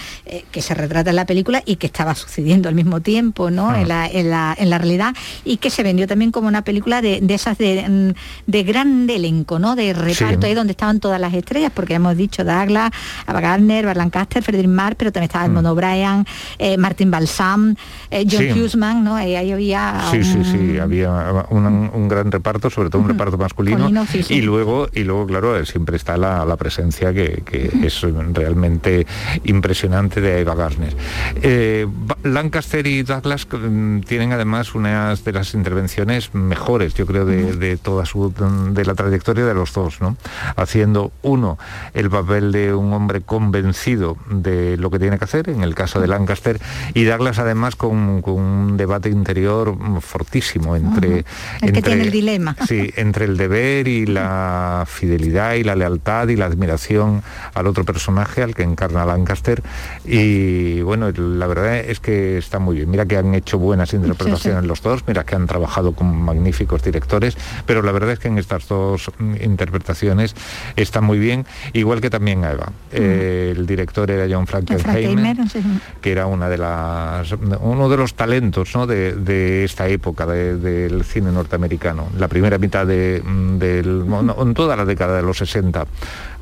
[0.51, 3.75] que se retrata en la película y que estaba sucediendo al mismo tiempo ¿no?
[3.75, 7.01] en, la, en, la, en la realidad y que se vendió también como una película
[7.01, 9.75] de, de esas de, mm, de gran elenco, ¿no?
[9.75, 10.47] de reparto, Sí.
[10.47, 12.91] ahí donde estaban todas las estrellas, porque hemos dicho Douglas,
[13.25, 16.25] Ava Gardner, Burt Lancaster, Frederick Marr, pero también estaba Edmond O'Brien,
[16.57, 17.75] eh, Martin Balsam,
[18.09, 18.51] eh, John Sí.
[18.51, 19.15] Hughesman, ¿no?
[19.15, 21.11] Ahí, ahí había Sí, sí, un- sí, había
[21.49, 24.05] un, un gran reparto, sobre todo un reparto masculino.
[24.05, 24.35] Sí, sí.
[24.35, 28.01] Y luego, y luego, claro, eh, siempre está la, la presencia que, que es
[28.33, 29.05] realmente
[29.43, 30.95] impresionante de Eva Gardner.
[31.41, 31.87] Eh,
[32.23, 37.77] Lancaster y Douglas mm, tienen además unas de las intervenciones mejores, yo creo, de, de
[37.77, 38.33] toda su
[38.73, 40.15] de la trayectoria de los dos, ¿no?
[40.55, 41.57] Haciendo uno
[41.93, 45.99] el papel de un hombre convencido de lo que tiene que hacer, en el caso
[45.99, 46.59] de Lancaster,
[46.93, 51.25] y Douglas además con, con un debate interior fortísimo entre,
[51.61, 52.55] El que tiene el dilema.
[52.67, 57.23] Sí, entre el deber y la fidelidad y la lealtad y la admiración
[57.53, 59.61] al otro personaje, al que encarna Lancaster.
[60.05, 62.89] Y bueno, la verdad es que está muy bien.
[62.89, 67.37] Mira que han hecho buenas interpretaciones los dos, mira que han trabajado con magníficos directores,
[67.65, 70.35] pero la verdad es que en estas dos mm, interpretaciones
[70.75, 72.71] está muy bien, igual que también a Eva.
[72.91, 75.61] Eh, el director era John Frankenheimer Sí.
[76.01, 78.85] que era una de las uno de los talentos ¿no?
[78.87, 84.35] de, de esta época de- del cine norteamericano la primera mitad de, mm, del bueno,
[84.39, 85.85] en toda la década de los 60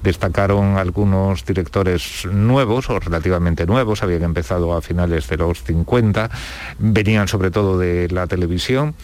[0.03, 6.29] destacaron algunos directores nuevos o relativamente nuevos habían empezado a finales de los 50
[6.79, 8.95] venían sobre todo de la televisión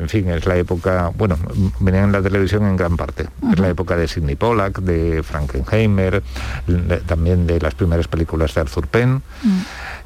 [0.00, 1.36] en fin, es la época, bueno,
[1.80, 3.26] venían en la televisión en gran parte.
[3.52, 6.22] Es la época de Sidney Pollack, de Frankenheimer,
[6.66, 9.22] de- también de las primeras películas de Arthur Penn.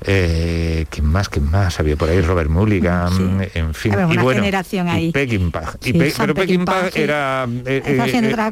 [0.07, 1.29] Eh, ¿Quién más?
[1.29, 1.79] ¿Quién más?
[1.81, 3.93] Había por ahí Robert Mulligan, en fin.
[3.93, 5.13] Y una bueno, generación y ahí.
[5.13, 5.75] Peckinpah.
[5.85, 7.83] Y Pe- pero Peckinpah era, eh,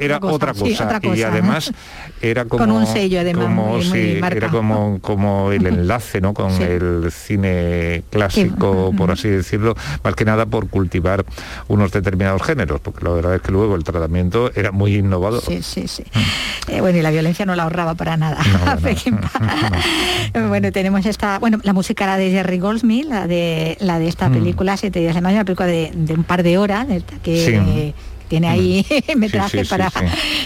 [0.00, 1.72] era otra otra cosa, Y además
[2.20, 2.64] era como...
[2.64, 6.32] Con un sello, además, como, muy- era como, como el enlace ¿no?
[6.32, 9.74] con el cine clásico, por así decirlo,
[10.04, 11.24] más que nada por cultivar
[11.68, 15.42] unos determinados géneros, porque la verdad es que luego el tratamiento era muy innovador.
[15.42, 16.04] Sí, sí, sí.
[16.68, 18.38] Eh, bueno, y la violencia no la ahorraba para nada.
[20.48, 24.28] Bueno, tenemos esta, bueno, la música era de Jerry Goldsmith, la de la de esta
[24.28, 24.32] Mm.
[24.34, 26.86] película Siete días de mayo, una película de, de un par de horas,
[27.22, 27.52] que Sí.
[27.54, 27.94] eh,
[28.32, 29.90] tiene ahí metraje sí, sí, para...
[29.90, 29.98] sí.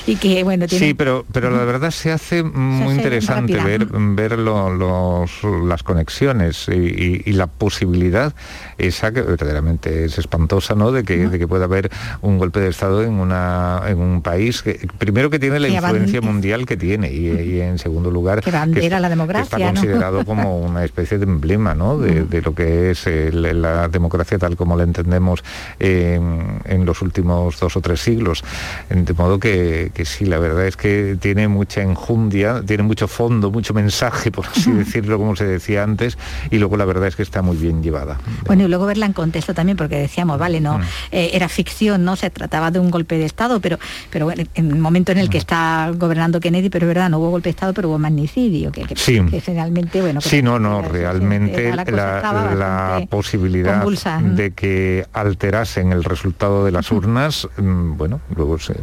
[0.08, 0.86] Y que, bueno, tiene...
[0.88, 3.64] Sí, pero, pero la verdad se hace muy hace interesante rápida.
[3.64, 5.30] ver, ver lo- los,
[5.68, 8.34] las conexiones y, y- y la posibilidad
[8.76, 10.90] esa que verdaderamente es espantosa, ¿no?
[10.90, 11.88] De que, de que pueda haber
[12.22, 15.74] un golpe de Estado en, una, en un país que primero que tiene la Que
[15.74, 19.44] influencia mundial que tiene y, y en segundo lugar Que bandera es- la que democracia,
[19.44, 19.74] está ¿no?
[19.80, 21.98] considerado como una especie de emblema, ¿no?
[21.98, 25.44] De, de lo que es el- la democracia tal como la entendemos
[25.78, 28.42] en, en los últimos dos o tres siglos.
[28.90, 33.50] De modo que, que sí, la verdad es que tiene mucha enjundia, tiene mucho fondo,
[33.50, 36.18] mucho mensaje, por así decirlo, como se decía antes,
[36.50, 38.18] y luego la verdad es que está muy bien llevada.
[38.46, 42.16] Bueno, y luego verla en contexto también, porque decíamos, vale, no, eh, era ficción, no
[42.16, 43.78] se trataba de un golpe de Estado, pero,
[44.10, 47.30] pero en el momento en el que está gobernando Kennedy, pero es verdad, no hubo
[47.30, 49.20] golpe de Estado, pero hubo magnicidio, que, que, Sí.
[49.30, 54.20] que generalmente, bueno, pues, Sí, no, no, realmente la posibilidad convulsa.
[54.22, 58.74] De que alterasen el resultado de las urnas, bueno, luego se,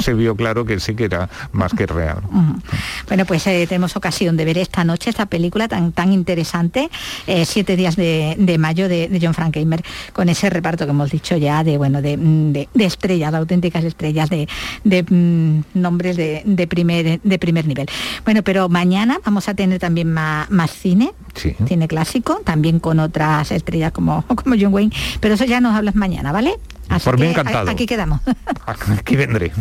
[0.00, 2.18] se vio claro que sí que era más que real.
[3.08, 6.90] Bueno, pues eh, tenemos ocasión de ver esta noche esta película tan tan interesante,
[7.26, 9.82] eh, Siete días de, de mayo de, de John Frankenheimer,
[10.12, 13.84] con ese reparto que hemos dicho ya de bueno de, mm, de- estrellas, de auténticas
[13.84, 14.48] estrellas, de,
[15.02, 17.86] mm, nombres de, de primer de primer nivel.
[18.24, 21.54] Bueno, pero mañana vamos a tener también más, más cine, Sí.
[21.66, 25.94] cine clásico, también con otras estrellas como, como John Wayne, pero eso ya nos hablas
[25.94, 26.54] mañana, ¿vale?
[26.92, 27.70] Así Por mí que encantado.
[27.70, 28.20] aquí quedamos.
[28.66, 29.52] Aquí vendré.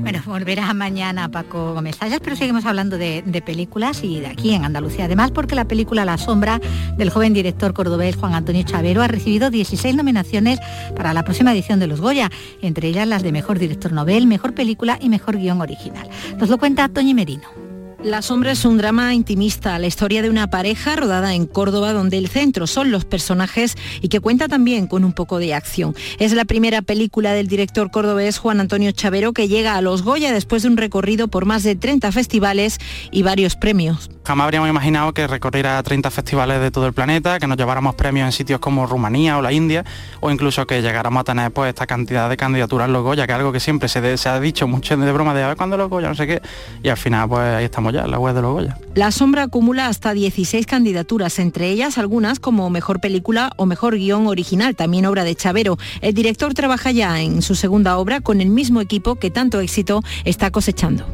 [0.00, 4.52] Bueno, volverá mañana Paco Gómez Tallas, pero seguimos hablando de, de películas y de aquí
[4.52, 5.04] en Andalucía.
[5.04, 6.60] Además, porque la película La Sombra
[6.96, 10.58] del joven director cordobés Juan Antonio Chavero ha recibido 16 nominaciones
[10.96, 12.30] para la próxima edición de los Goya,
[12.60, 16.08] entre ellas las de Mejor Director Nobel, Mejor Película y Mejor Guión Original.
[16.38, 17.61] Nos lo cuenta Toñi Merino.
[18.04, 22.18] La sombra es un drama intimista, la historia de una pareja rodada en Córdoba donde
[22.18, 25.94] el centro son los personajes y que cuenta también con un poco de acción.
[26.18, 30.32] Es la primera película del director cordobés Juan Antonio Chavero que llega a los Goya
[30.32, 32.80] después de un recorrido por más de 30 festivales
[33.12, 34.10] y varios premios.
[34.24, 38.26] Jamás habríamos imaginado que recorriera 30 festivales de todo el planeta, que nos lleváramos premios
[38.26, 39.84] en sitios como Rumanía o la India,
[40.20, 43.32] o incluso que llegáramos a tener pues esta cantidad de candidaturas en los Goya, que
[43.32, 45.56] es algo que siempre se, de- se ha dicho mucho de broma de a ver
[45.56, 46.40] cuándo los Goya, no sé qué,
[46.84, 48.78] y al final pues ahí estamos ya, en la web de los Goya.
[48.94, 54.28] La sombra acumula hasta 16 candidaturas, entre ellas algunas como mejor película o mejor guion
[54.28, 55.78] original, también obra de Chavero.
[56.00, 60.00] El director trabaja ya en su segunda obra con el mismo equipo que tanto éxito
[60.24, 61.04] está cosechando.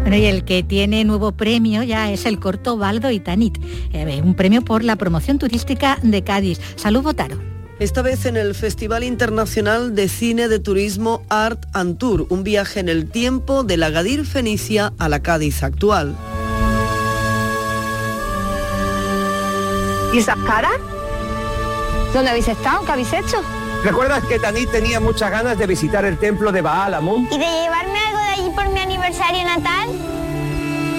[0.00, 3.58] Bueno, y el que tiene nuevo premio ya es el Baldo y Tanit,
[3.92, 6.60] eh, un premio por la promoción turística de Cádiz.
[6.76, 7.38] Salud, Botaro.
[7.78, 12.80] Esta vez en el Festival Internacional de Cine de Turismo Art and Tour, un viaje
[12.80, 16.16] en el tiempo de la Gadir Fenicia a la Cádiz actual.
[20.14, 20.72] ¿Y esas caras?
[22.14, 22.82] ¿Dónde habéis estado?
[22.86, 23.42] ¿Qué habéis hecho?
[23.84, 27.28] ¿Recuerdas que Tanit tenía muchas ganas de visitar el templo de Baal Amun?
[27.30, 29.90] ¿Y de llevarme algo de allí por mi aniversario natal?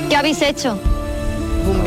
[0.10, 0.80] ¿Qué habéis hecho?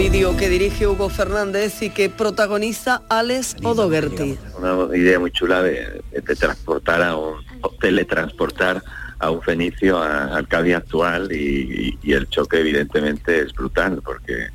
[0.00, 4.38] Vídeo que dirige Hugo Fernández y que protagoniza Alex O'Dougherty.
[4.58, 7.34] una idea muy chula de, de transportar a un
[7.82, 8.82] teletransportar
[9.18, 14.00] a un fenicio a- al Cádiz actual y, y- y el choque evidentemente es brutal
[14.02, 14.46] porque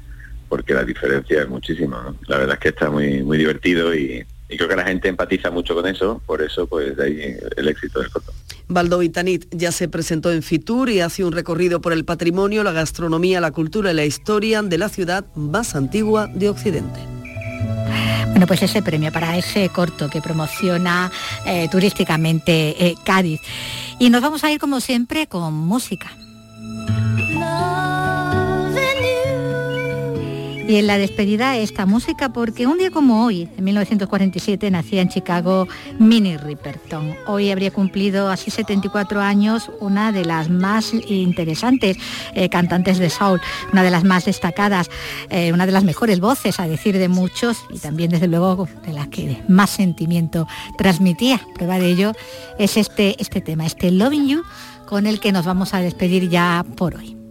[0.49, 2.15] porque la diferencia es muchísima ¿no?
[2.27, 4.25] la verdad es que está muy muy divertido y,
[4.55, 7.67] y creo que la gente empatiza mucho con eso por eso pues de ahí el
[7.67, 8.31] éxito del corto
[8.67, 12.63] Baldo y Tanit ya se presentó en Fitur y hace un recorrido por el patrimonio,
[12.63, 16.99] la gastronomía, la cultura y la historia de la ciudad más antigua de Occidente.
[18.31, 21.11] Bueno, pues ese premio para ese corto que promociona
[21.45, 23.39] eh, turísticamente eh, Cádiz.
[23.99, 26.09] Y nos vamos a ir como siempre con música.
[30.67, 35.09] Y en la despedida esta música porque un día como hoy, en 1947, nacía en
[35.09, 35.67] Chicago
[35.99, 37.13] Minnie Riperton.
[37.27, 41.97] Hoy habría cumplido así 74 años una de las más interesantes
[42.33, 43.39] eh, cantantes de soul,
[43.73, 44.89] una de las más destacadas,
[45.29, 48.93] eh, una de las mejores voces, a decir de muchos, y también desde luego de
[48.93, 50.47] las que más sentimiento
[50.79, 51.39] transmitía.
[51.53, 52.13] Prueba de ello
[52.57, 54.41] es este, este tema, este Loving You,
[54.87, 57.24] con el que nos vamos a despedir ya por hoy.